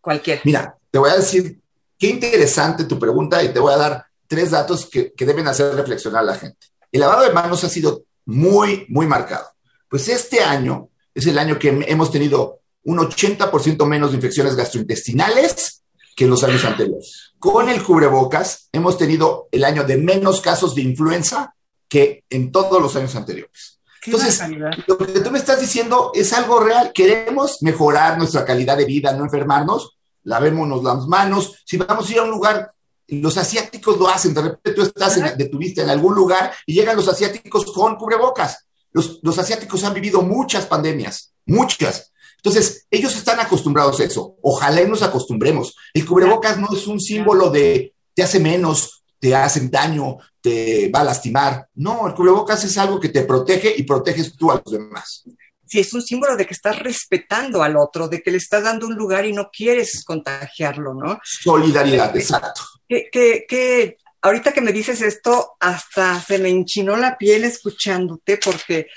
cualquier. 0.00 0.40
Mira, 0.44 0.76
te 0.90 0.98
voy 0.98 1.10
a 1.10 1.16
decir 1.16 1.60
qué 1.98 2.08
interesante 2.08 2.84
tu 2.84 2.98
pregunta 2.98 3.42
y 3.42 3.52
te 3.52 3.58
voy 3.58 3.72
a 3.72 3.76
dar 3.76 4.06
tres 4.28 4.52
datos 4.52 4.88
que, 4.88 5.12
que 5.12 5.24
deben 5.26 5.48
hacer 5.48 5.74
reflexionar 5.74 6.22
a 6.22 6.26
la 6.26 6.34
gente. 6.34 6.68
El 6.92 7.00
lavado 7.00 7.24
de 7.24 7.32
manos 7.32 7.64
ha 7.64 7.68
sido 7.68 8.04
muy, 8.28 8.84
muy 8.90 9.06
marcado. 9.06 9.46
Pues 9.88 10.08
este 10.08 10.40
año 10.40 10.90
es 11.14 11.26
el 11.26 11.38
año 11.38 11.58
que 11.58 11.84
hemos 11.88 12.12
tenido 12.12 12.60
un 12.84 12.98
80% 12.98 13.86
menos 13.86 14.10
de 14.10 14.16
infecciones 14.16 14.54
gastrointestinales 14.54 15.82
que 16.14 16.24
en 16.24 16.30
los 16.30 16.44
años 16.44 16.64
anteriores. 16.64 17.32
Con 17.38 17.70
el 17.70 17.82
cubrebocas 17.82 18.68
hemos 18.72 18.98
tenido 18.98 19.48
el 19.50 19.64
año 19.64 19.84
de 19.84 19.96
menos 19.96 20.42
casos 20.42 20.74
de 20.74 20.82
influenza 20.82 21.54
que 21.88 22.24
en 22.28 22.52
todos 22.52 22.82
los 22.82 22.94
años 22.96 23.16
anteriores. 23.16 23.80
Entonces, 24.04 24.42
lo 24.86 24.98
que 24.98 25.20
tú 25.20 25.30
me 25.30 25.38
estás 25.38 25.60
diciendo 25.60 26.12
es 26.14 26.32
algo 26.34 26.60
real. 26.60 26.92
Queremos 26.94 27.62
mejorar 27.62 28.18
nuestra 28.18 28.44
calidad 28.44 28.76
de 28.76 28.84
vida, 28.84 29.12
no 29.14 29.24
enfermarnos. 29.24 29.96
Lavémonos 30.24 30.84
las 30.84 31.06
manos. 31.06 31.62
Si 31.64 31.78
vamos 31.78 32.08
a 32.08 32.12
ir 32.12 32.18
a 32.18 32.24
un 32.24 32.30
lugar, 32.30 32.70
los 33.08 33.36
asiáticos 33.36 33.98
lo 33.98 34.08
hacen. 34.08 34.34
De 34.34 34.42
repente 34.42 34.72
tú 34.72 34.82
estás 34.82 35.16
en, 35.16 35.36
de 35.36 35.48
turista 35.48 35.82
en 35.82 35.90
algún 35.90 36.14
lugar 36.14 36.52
y 36.66 36.74
llegan 36.74 36.96
los 36.96 37.08
asiáticos 37.08 37.64
con 37.72 37.96
cubrebocas. 37.96 38.66
Los, 38.92 39.38
asiáticos 39.38 39.84
han 39.84 39.94
vivido 39.94 40.22
muchas 40.22 40.66
pandemias, 40.66 41.32
muchas. 41.46 42.12
Entonces, 42.36 42.86
ellos 42.90 43.14
están 43.16 43.40
acostumbrados 43.40 44.00
a 44.00 44.04
eso. 44.04 44.36
Ojalá 44.42 44.82
nos 44.84 45.02
acostumbremos. 45.02 45.74
El 45.92 46.06
cubrebocas 46.06 46.58
no 46.58 46.68
es 46.72 46.86
un 46.86 47.00
símbolo 47.00 47.50
de 47.50 47.94
te 48.14 48.22
hace 48.22 48.40
menos, 48.40 49.04
te 49.18 49.34
hacen 49.34 49.70
daño, 49.70 50.18
te 50.40 50.90
va 50.90 51.00
a 51.00 51.04
lastimar. 51.04 51.68
No, 51.74 52.06
el 52.08 52.14
cubrebocas 52.14 52.64
es 52.64 52.76
algo 52.78 52.98
que 52.98 53.08
te 53.08 53.22
protege 53.22 53.74
y 53.76 53.82
proteges 53.84 54.34
tú 54.36 54.50
a 54.50 54.60
los 54.64 54.72
demás. 54.72 55.24
Sí, 55.66 55.80
es 55.80 55.92
un 55.92 56.02
símbolo 56.02 56.36
de 56.36 56.46
que 56.46 56.54
estás 56.54 56.78
respetando 56.78 57.62
al 57.62 57.76
otro, 57.76 58.08
de 58.08 58.22
que 58.22 58.30
le 58.30 58.38
estás 58.38 58.64
dando 58.64 58.86
un 58.86 58.94
lugar 58.94 59.26
y 59.26 59.32
no 59.32 59.50
quieres 59.52 60.02
contagiarlo, 60.04 60.94
¿no? 60.94 61.18
Solidaridad, 61.22 62.16
exacto. 62.16 62.62
Que, 62.88 63.10
que 63.46 63.98
ahorita 64.22 64.52
que 64.52 64.60
me 64.60 64.72
dices 64.72 65.02
esto, 65.02 65.56
hasta 65.60 66.20
se 66.20 66.38
me 66.38 66.48
enchinó 66.48 66.96
la 66.96 67.18
piel 67.18 67.44
escuchándote 67.44 68.38
porque 68.38 68.88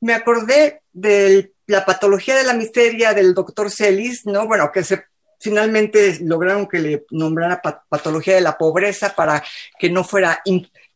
me 0.00 0.14
acordé 0.14 0.82
de 0.92 1.52
la 1.66 1.84
patología 1.84 2.36
de 2.36 2.44
la 2.44 2.54
miseria 2.54 3.14
del 3.14 3.34
doctor 3.34 3.70
Celis, 3.70 4.26
¿no? 4.26 4.46
Bueno, 4.46 4.70
que 4.72 4.84
se 4.84 5.04
finalmente 5.40 6.18
lograron 6.22 6.66
que 6.66 6.78
le 6.78 7.04
nombrara 7.10 7.60
patología 7.88 8.34
de 8.34 8.40
la 8.40 8.56
pobreza 8.56 9.14
para 9.14 9.44
que 9.78 9.90
no 9.90 10.02
fuera 10.02 10.42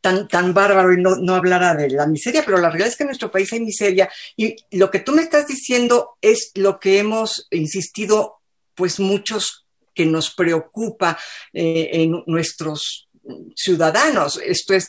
tan, 0.01 0.29
tan 0.29 0.55
bárbaro 0.55 0.93
y 0.93 1.01
no, 1.01 1.17
no 1.17 1.35
hablara 1.35 1.75
de 1.75 1.91
la 1.91 2.07
miseria, 2.07 2.43
pero 2.45 2.59
la 2.59 2.69
realidad 2.69 2.89
es 2.89 2.97
que 2.97 3.03
en 3.03 3.09
nuestro 3.09 3.31
país 3.31 3.53
hay 3.53 3.61
miseria 3.61 4.11
y 4.37 4.57
lo 4.73 4.91
que 4.91 5.01
tú 5.01 5.13
me 5.13 5.23
estás 5.23 5.47
diciendo 5.47 6.17
es 6.23 6.53
lo 6.55 6.81
que 6.81 6.99
hemos 6.99 7.49
insistido 7.51 8.41
pues 8.75 8.99
muchos 8.99 9.67
que 10.01 10.07
nos 10.07 10.31
preocupa 10.31 11.19
eh, 11.53 11.91
en 11.93 12.25
nuestros 12.27 13.11
ciudadanos. 13.55 14.41
Esto 14.43 14.73
es, 14.73 14.89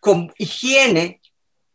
con 0.00 0.34
higiene 0.36 1.20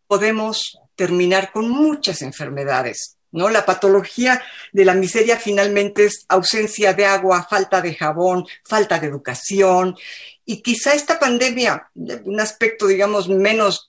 podemos 0.06 0.78
terminar 0.98 1.54
con 1.54 1.70
muchas 1.70 2.22
enfermedades. 2.22 3.16
¿No? 3.32 3.48
La 3.48 3.66
patología 3.66 4.42
de 4.74 4.84
la 4.84 4.96
miseria 4.96 5.38
finalmente 5.38 6.06
es 6.06 6.26
ausencia 6.28 6.94
de 6.94 7.06
agua, 7.06 7.48
falta 7.50 7.80
de 7.80 7.94
jabón, 7.94 8.46
falta 8.66 9.00
de 9.00 9.08
educación. 9.08 9.96
Y 10.46 10.62
quizá 10.62 10.94
esta 10.94 11.20
pandemia, 11.20 11.90
un 12.26 12.40
aspecto, 12.42 12.88
digamos, 12.88 13.30
menos 13.30 13.88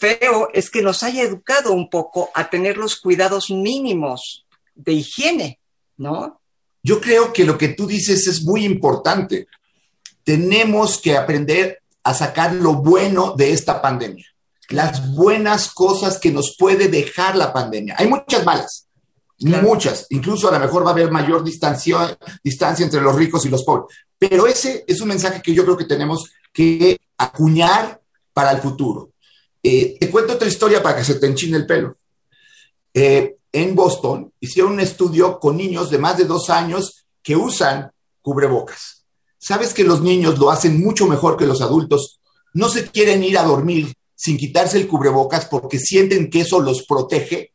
feo, 0.00 0.48
es 0.54 0.70
que 0.70 0.82
nos 0.82 1.04
haya 1.04 1.22
educado 1.22 1.72
un 1.72 1.88
poco 1.88 2.30
a 2.34 2.50
tener 2.50 2.78
los 2.78 2.98
cuidados 2.98 3.50
mínimos 3.50 4.44
de 4.74 4.92
higiene, 4.94 5.60
¿no? 5.98 6.39
Yo 6.82 7.00
creo 7.00 7.32
que 7.32 7.44
lo 7.44 7.58
que 7.58 7.68
tú 7.68 7.86
dices 7.86 8.26
es 8.26 8.42
muy 8.42 8.64
importante 8.64 9.46
tenemos 10.24 11.00
que 11.00 11.16
aprender 11.16 11.80
a 12.04 12.14
sacar 12.14 12.54
lo 12.54 12.74
bueno 12.74 13.34
de 13.36 13.52
esta 13.52 13.82
pandemia, 13.82 14.26
las 14.68 15.14
buenas 15.14 15.70
cosas 15.70 16.18
que 16.18 16.30
nos 16.30 16.54
puede 16.58 16.88
dejar 16.88 17.36
la 17.36 17.52
pandemia. 17.52 17.96
Hay 17.98 18.06
muchas 18.06 18.44
malas, 18.44 18.86
muchas, 19.38 20.06
incluso 20.10 20.48
a 20.48 20.52
lo 20.52 20.60
mejor 20.60 20.84
va 20.84 20.90
a 20.90 20.92
haber 20.92 21.10
mayor 21.10 21.42
distancia, 21.42 22.16
distancia 22.44 22.84
entre 22.84 23.00
los 23.00 23.16
ricos 23.16 23.44
y 23.44 23.48
los 23.48 23.64
pobres, 23.64 23.96
pero 24.18 24.46
ese 24.46 24.84
es 24.86 25.00
un 25.00 25.08
mensaje 25.08 25.42
que 25.42 25.54
yo 25.54 25.64
creo 25.64 25.76
que 25.76 25.84
tenemos 25.84 26.30
que 26.52 26.98
acuñar 27.18 28.00
para 28.32 28.52
el 28.52 28.58
futuro. 28.58 29.10
Eh, 29.62 29.96
te 29.98 30.10
cuento 30.10 30.34
otra 30.34 30.48
historia 30.48 30.82
para 30.82 30.96
que 30.96 31.04
se 31.04 31.16
te 31.16 31.26
enchine 31.26 31.56
el 31.56 31.66
pelo. 31.66 31.96
Eh, 32.94 33.36
en 33.52 33.74
Boston 33.74 34.32
hicieron 34.40 34.72
un 34.72 34.80
estudio 34.80 35.38
con 35.38 35.56
niños 35.56 35.90
de 35.90 35.98
más 35.98 36.16
de 36.16 36.24
dos 36.24 36.50
años 36.50 37.06
que 37.22 37.36
usan 37.36 37.90
cubrebocas 38.22 39.00
sabes 39.40 39.72
que 39.74 39.84
los 39.84 40.02
niños 40.02 40.38
lo 40.38 40.50
hacen 40.50 40.80
mucho 40.80 41.06
mejor 41.06 41.36
que 41.36 41.46
los 41.46 41.62
adultos. 41.62 42.20
No 42.52 42.68
se 42.68 42.86
quieren 42.86 43.24
ir 43.24 43.38
a 43.38 43.42
dormir 43.42 43.94
sin 44.14 44.36
quitarse 44.36 44.78
el 44.78 44.86
cubrebocas 44.86 45.46
porque 45.46 45.78
sienten 45.78 46.30
que 46.30 46.42
eso 46.42 46.60
los 46.60 46.84
protege. 46.84 47.52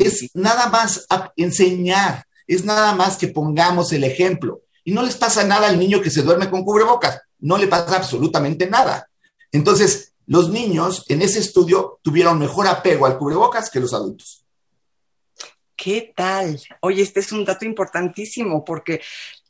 es 0.00 0.30
nada 0.34 0.68
más 0.68 1.06
enseñar, 1.36 2.24
es 2.46 2.64
nada 2.64 2.94
más 2.94 3.16
que 3.16 3.28
pongamos 3.28 3.92
el 3.92 4.02
ejemplo. 4.02 4.62
Y 4.82 4.92
no 4.92 5.02
les 5.02 5.16
pasa 5.16 5.44
nada 5.44 5.68
al 5.68 5.78
niño 5.78 6.00
que 6.00 6.10
se 6.10 6.22
duerme 6.22 6.48
con 6.48 6.64
cubrebocas, 6.64 7.20
no 7.40 7.58
le 7.58 7.68
pasa 7.68 7.96
absolutamente 7.96 8.66
nada. 8.66 9.08
Entonces, 9.52 10.14
los 10.26 10.48
niños 10.48 11.04
en 11.08 11.20
ese 11.20 11.38
estudio 11.38 12.00
tuvieron 12.02 12.38
mejor 12.38 12.66
apego 12.66 13.04
al 13.04 13.18
cubrebocas 13.18 13.70
que 13.70 13.80
los 13.80 13.92
adultos. 13.92 14.46
¿Qué 15.78 16.12
tal? 16.14 16.60
Oye, 16.80 17.02
este 17.02 17.20
es 17.20 17.30
un 17.30 17.44
dato 17.44 17.64
importantísimo 17.64 18.64
porque 18.64 19.00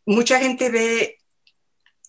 mucha 0.04 0.38
gente 0.38 0.68
ve 0.68 1.16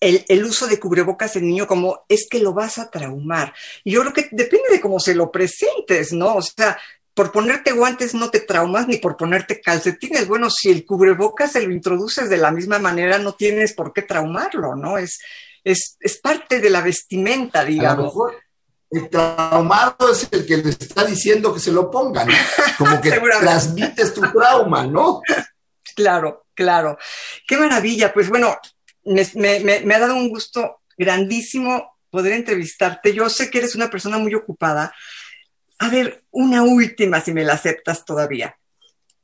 el, 0.02 0.44
uso 0.44 0.68
de 0.68 0.78
cubrebocas 0.78 1.38
en 1.38 1.48
niño 1.48 1.66
como 1.68 2.04
es 2.10 2.28
que 2.30 2.40
lo 2.40 2.54
vas 2.54 2.80
a 2.80 2.92
traumar. 2.92 3.54
Y 3.86 3.92
yo 3.92 4.02
creo 4.02 4.14
que 4.14 4.28
depende 4.32 4.70
de 4.72 4.82
cómo 4.82 5.00
se 5.00 5.16
lo 5.16 5.32
presentes, 5.32 6.12
¿no? 6.12 6.36
O 6.36 6.42
sea, 6.42 6.78
por 7.14 7.32
ponerte 7.32 7.72
guantes 7.72 8.14
no 8.14 8.30
te 8.30 8.42
traumas 8.42 8.90
ni 8.90 8.98
por 8.98 9.16
ponerte 9.16 9.62
calcetines. 9.62 10.28
Bueno, 10.28 10.50
si 10.50 10.70
el 10.70 10.86
cubrebocas 10.86 11.54
se 11.54 11.62
lo 11.62 11.72
introduces 11.72 12.30
de 12.30 12.38
la 12.38 12.52
misma 12.52 12.78
manera, 12.78 13.20
no 13.20 13.36
tienes 13.36 13.74
por 13.74 13.94
qué 13.94 14.02
traumarlo, 14.02 14.76
¿no? 14.76 14.98
Es, 14.98 15.20
es, 15.64 15.96
es 16.02 16.20
parte 16.20 16.60
de 16.60 16.70
la 16.70 16.82
vestimenta, 16.82 17.64
digamos. 17.64 18.14
El 18.92 19.10
traumado 19.10 20.12
es 20.12 20.28
el 20.32 20.46
que 20.46 20.58
le 20.58 20.70
está 20.70 21.06
diciendo 21.06 21.54
que 21.54 21.60
se 21.60 21.72
lo 21.72 21.92
pongan, 21.92 22.28
como 22.78 23.00
que 23.02 23.12
transmites 23.12 24.14
tu 24.14 24.22
trauma, 24.22 24.88
¿no? 24.88 25.22
Claro, 25.96 26.46
claro. 26.54 26.98
Qué 27.48 27.58
maravilla. 27.58 28.14
Pues 28.14 28.30
bueno, 28.30 28.56
me, 29.04 29.96
ha 29.96 30.00
dado 30.00 30.16
un 30.16 30.30
gusto 30.30 30.82
grandísimo 30.98 31.98
poder 32.10 32.34
entrevistarte. 32.34 33.14
Yo 33.14 33.30
sé 33.30 33.50
que 33.50 33.60
eres 33.60 33.76
una 33.76 33.90
persona 33.90 34.18
muy 34.18 34.34
ocupada. 34.34 34.94
A 35.80 35.90
ver, 35.90 36.24
una 36.32 36.64
última, 36.64 37.22
si 37.22 37.32
me 37.32 37.44
la 37.44 37.54
aceptas 37.54 38.04
todavía. 38.06 38.58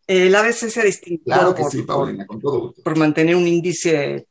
El 0.07 0.35
ABC 0.35 0.69
se 0.69 0.81
ha 0.81 0.83
distinguido 0.83 1.55
por, 2.83 2.97
mantener 2.97 3.35
un 3.35 3.47
índice 3.47 4.27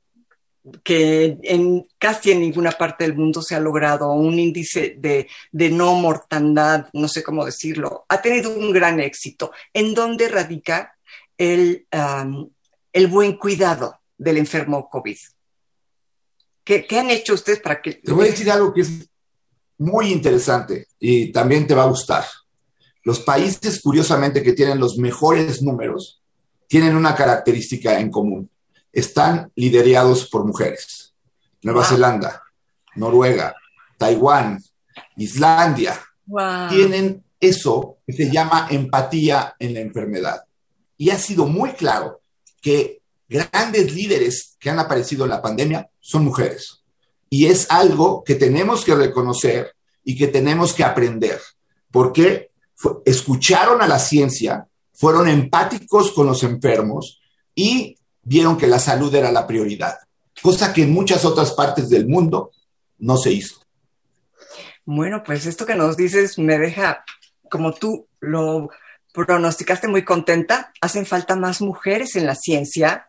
que 0.83 1.39
en 1.43 1.87
casi 1.99 2.31
en 2.31 2.41
ninguna 2.41 2.73
parte 2.73 3.05
del 3.05 3.17
mundo 3.17 3.43
se 3.43 3.55
ha 3.55 3.61
logrado, 3.61 4.13
un 4.13 4.39
índice 4.39 4.97
de, 4.99 5.29
de, 5.53 5.71
no 5.71 5.95
mortandad, 5.95 6.87
no 6.93 7.09
sé 7.09 7.23
cómo 7.23 7.45
decirlo, 7.45 8.07
ha 8.09 8.23
tenido 8.23 8.51
un 8.57 8.73
gran 8.73 9.01
éxito. 9.01 9.53
¿En 9.73 9.95
dónde 9.95 10.29
radica 10.29 10.97
el, 11.37 11.87
el 12.93 13.07
buen 13.09 13.37
cuidado 13.37 14.01
del 14.17 14.39
enfermo 14.39 14.89
COVID? 14.89 15.19
¿Qué, 16.65 16.87
¿Qué, 16.87 16.99
han 16.99 17.11
hecho 17.11 17.35
ustedes 17.35 17.61
para 17.61 17.83
que... 17.83 17.95
Te 17.95 18.13
voy 18.13 18.29
a 18.29 18.31
decir 18.31 18.51
algo 18.51 18.73
que 18.73 18.81
es 18.81 18.91
muy 19.77 20.13
interesante 20.13 20.87
y 20.99 21.31
también 21.31 21.67
te 21.67 21.75
va 21.75 21.83
a 21.83 21.89
gustar. 21.89 22.25
Los 23.03 23.21
países, 23.21 23.81
curiosamente, 23.83 24.43
que 24.43 24.55
tienen 24.55 24.81
los 24.81 24.97
mejores 24.97 25.61
números, 25.61 26.23
tienen 26.67 26.97
una 26.97 27.15
característica 27.15 28.01
en 28.01 28.11
común. 28.11 28.51
Están 28.95 29.51
liderados 29.57 30.29
por 30.29 30.45
mujeres. 30.45 31.15
Nueva 31.63 31.85
Zelanda, 31.85 32.43
Noruega, 32.95 33.55
Taiwán, 33.99 34.63
Islandia, 35.17 35.99
tienen 36.69 37.25
eso 37.41 37.99
que 38.07 38.13
se 38.13 38.31
llama 38.31 38.69
empatía 38.71 39.55
en 39.59 39.75
la 39.75 39.81
enfermedad. 39.81 40.45
Y 40.97 41.11
ha 41.11 41.19
sido 41.19 41.47
muy 41.47 41.73
claro 41.73 42.21
que 42.63 43.03
grandes 43.29 43.95
líderes 43.95 44.57
que 44.59 44.71
han 44.71 44.79
aparecido 44.79 45.25
en 45.25 45.31
la 45.31 45.43
pandemia 45.43 45.89
son 46.01 46.25
mujeres. 46.25 46.83
Y 47.29 47.47
es 47.47 47.71
algo 47.71 48.23
que 48.23 48.37
tenemos 48.37 48.85
que 48.85 48.95
reconocer 48.95 49.75
y 50.05 50.17
que 50.17 50.29
tenemos 50.29 50.73
que 50.73 50.85
aprender, 50.85 51.41
porque 51.91 52.51
escucharon 53.05 53.83
a 53.83 53.89
la 53.89 53.99
ciencia, 53.99 54.69
fueron 54.93 55.29
empáticos 55.29 56.13
con 56.13 56.27
los 56.27 56.43
enfermos 56.43 57.21
y 57.55 57.97
vieron 58.25 58.57
que 58.57 58.67
la 58.67 58.79
salud 58.79 59.15
era 59.15 59.31
la 59.31 59.47
prioridad, 59.47 59.99
cosa 60.43 60.73
que 60.73 60.83
en 60.83 60.93
muchas 60.93 61.25
otras 61.25 61.53
partes 61.53 61.89
del 61.89 62.07
mundo 62.07 62.51
no 62.99 63.17
se 63.17 63.33
hizo. 63.33 63.61
Bueno, 64.85 65.23
pues 65.25 65.47
esto 65.47 65.65
que 65.65 65.75
nos 65.75 65.97
dices 65.97 66.39
me 66.39 66.59
deja, 66.59 67.05
como 67.49 67.73
tú 67.73 68.07
lo 68.21 68.69
pronosticaste, 69.15 69.89
muy 69.89 70.05
contenta. 70.05 70.73
Hacen 70.81 71.07
falta 71.07 71.37
más 71.37 71.61
mujeres 71.61 72.17
en 72.17 72.27
la 72.27 72.35
ciencia, 72.35 73.09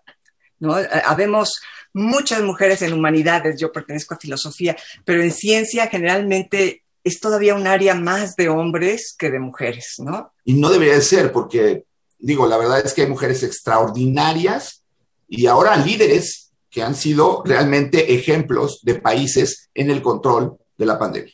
¿no? 0.60 0.76
Habemos 1.06 1.62
muchas 1.94 2.42
mujeres 2.42 2.82
en 2.82 2.94
humanidades, 2.94 3.60
yo 3.60 3.72
pertenezco 3.72 4.14
a 4.14 4.20
filosofía, 4.20 4.76
pero 5.04 5.22
en 5.22 5.32
ciencia 5.32 5.88
generalmente 5.88 6.84
es 7.04 7.20
todavía 7.20 7.56
un 7.56 7.68
área 7.68 7.96
más 7.96 8.36
de 8.36 8.50
hombres 8.50 9.16
que 9.18 9.32
de 9.32 9.40
mujeres, 9.40 9.96
¿no? 10.00 10.34
Y 10.44 10.54
no 10.54 10.70
debería 10.70 10.96
de 10.96 11.02
ser, 11.02 11.32
porque, 11.32 11.86
digo, 12.18 12.48
la 12.48 12.58
verdad 12.58 12.86
es 12.86 12.94
que 12.94 13.02
hay 13.02 13.08
mujeres 13.08 13.44
extraordinarias 13.44 14.84
y 15.28 15.48
ahora 15.48 15.78
líderes 15.78 16.54
que 16.70 16.84
han 16.84 16.96
sido 16.96 17.42
realmente 17.46 18.14
ejemplos 18.14 18.82
de 18.84 18.96
países 18.96 19.70
en 19.74 19.90
el 19.90 20.02
control 20.02 20.58
de 20.78 20.86
la 20.86 21.00
pandemia. 21.00 21.34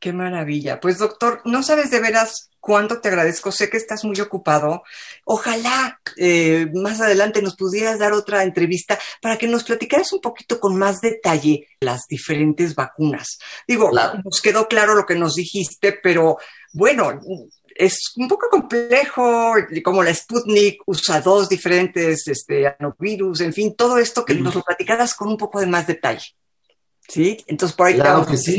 Qué 0.00 0.12
maravilla. 0.12 0.80
Pues 0.80 0.98
doctor, 0.98 1.40
no 1.44 1.62
sabes 1.62 1.90
de 1.90 2.00
veras 2.00 2.50
cuánto 2.64 3.00
te 3.00 3.08
agradezco. 3.08 3.52
Sé 3.52 3.68
que 3.68 3.76
estás 3.76 4.04
muy 4.04 4.18
ocupado. 4.20 4.82
Ojalá 5.24 6.00
eh, 6.16 6.66
más 6.72 7.00
adelante 7.00 7.42
nos 7.42 7.56
pudieras 7.56 7.98
dar 7.98 8.14
otra 8.14 8.42
entrevista 8.42 8.98
para 9.20 9.36
que 9.36 9.46
nos 9.46 9.64
platicaras 9.64 10.12
un 10.14 10.20
poquito 10.20 10.58
con 10.58 10.76
más 10.76 11.00
detalle 11.00 11.68
las 11.80 12.06
diferentes 12.08 12.74
vacunas. 12.74 13.38
Digo, 13.68 13.90
nos 13.92 14.40
quedó 14.40 14.66
claro 14.66 14.94
lo 14.94 15.04
que 15.04 15.14
nos 15.14 15.34
dijiste, 15.34 15.98
pero 16.02 16.38
bueno, 16.72 17.20
es 17.74 18.12
un 18.16 18.28
poco 18.28 18.48
complejo, 18.48 19.54
como 19.84 20.02
la 20.02 20.14
Sputnik 20.14 20.82
usa 20.86 21.20
dos 21.20 21.50
diferentes 21.50 22.26
este, 22.26 22.66
anovirus, 22.66 23.42
en 23.42 23.52
fin, 23.52 23.74
todo 23.76 23.98
esto 23.98 24.24
que 24.24 24.34
nos 24.34 24.54
lo 24.54 24.62
platicaras 24.62 25.14
con 25.14 25.28
un 25.28 25.36
poco 25.36 25.60
de 25.60 25.66
más 25.66 25.86
detalle. 25.86 26.34
¿Sí? 27.06 27.36
Entonces 27.46 27.76
por 27.76 27.88
ahí 27.88 27.94
claro 27.94 28.24
que 28.24 28.38
sí. 28.38 28.58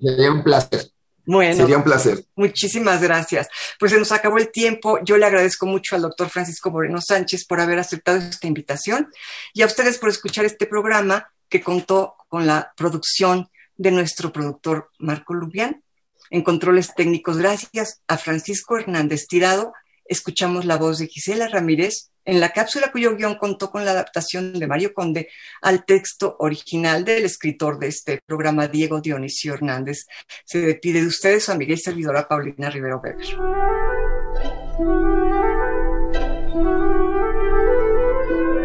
Sería 0.00 0.30
un 0.30 0.44
placer. 0.44 0.95
Bueno, 1.26 1.56
sería 1.56 1.76
un 1.76 1.82
placer. 1.82 2.24
Muchísimas 2.36 3.02
gracias. 3.02 3.48
Pues 3.78 3.92
se 3.92 3.98
nos 3.98 4.12
acabó 4.12 4.38
el 4.38 4.50
tiempo. 4.50 5.00
Yo 5.02 5.18
le 5.18 5.26
agradezco 5.26 5.66
mucho 5.66 5.96
al 5.96 6.02
doctor 6.02 6.30
Francisco 6.30 6.70
Moreno 6.70 7.00
Sánchez 7.00 7.44
por 7.46 7.60
haber 7.60 7.80
aceptado 7.80 8.18
esta 8.18 8.46
invitación 8.46 9.08
y 9.52 9.62
a 9.62 9.66
ustedes 9.66 9.98
por 9.98 10.08
escuchar 10.08 10.44
este 10.44 10.66
programa 10.66 11.28
que 11.48 11.62
contó 11.62 12.14
con 12.28 12.46
la 12.46 12.72
producción 12.76 13.48
de 13.76 13.90
nuestro 13.90 14.32
productor 14.32 14.90
Marco 14.98 15.34
Lubián. 15.34 15.82
En 16.30 16.42
controles 16.42 16.94
técnicos, 16.94 17.38
gracias 17.38 18.02
a 18.08 18.18
Francisco 18.18 18.78
Hernández 18.78 19.26
Tirado, 19.26 19.72
escuchamos 20.08 20.64
la 20.64 20.76
voz 20.76 20.98
de 20.98 21.06
Gisela 21.06 21.48
Ramírez 21.48 22.10
en 22.24 22.40
la 22.40 22.50
cápsula 22.50 22.90
cuyo 22.90 23.16
guion 23.16 23.36
contó 23.36 23.70
con 23.70 23.84
la 23.84 23.92
adaptación 23.92 24.52
de 24.58 24.66
Mario 24.66 24.92
Conde 24.92 25.28
al 25.62 25.84
texto 25.84 26.36
original 26.40 27.04
del 27.04 27.24
escritor 27.24 27.78
de 27.78 27.88
este 27.88 28.20
programa, 28.26 28.66
Diego 28.66 29.00
Dionisio 29.00 29.54
Hernández. 29.54 30.06
Se 30.44 30.58
despide 30.58 31.00
de 31.00 31.06
ustedes 31.06 31.44
su 31.44 31.52
amiga 31.52 31.74
y 31.74 31.78
servidora 31.78 32.26
Paulina 32.26 32.68
Rivero 32.68 33.00
Weber. 33.00 33.26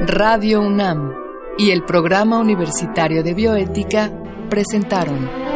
Radio 0.07 0.61
UNAM 0.61 1.13
y 1.57 1.69
el 1.69 1.85
Programa 1.85 2.39
Universitario 2.39 3.23
de 3.23 3.35
Bioética 3.35 4.11
presentaron 4.49 5.50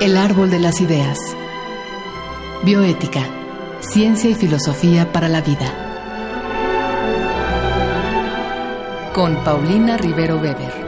El 0.00 0.16
árbol 0.16 0.48
de 0.48 0.58
las 0.58 0.80
ideas. 0.80 1.18
Bioética, 2.64 3.20
ciencia 3.80 4.30
y 4.30 4.34
filosofía 4.34 5.12
para 5.12 5.28
la 5.28 5.42
vida. 5.42 5.74
Con 9.12 9.36
Paulina 9.44 9.98
Rivero 9.98 10.38
Weber. 10.38 10.79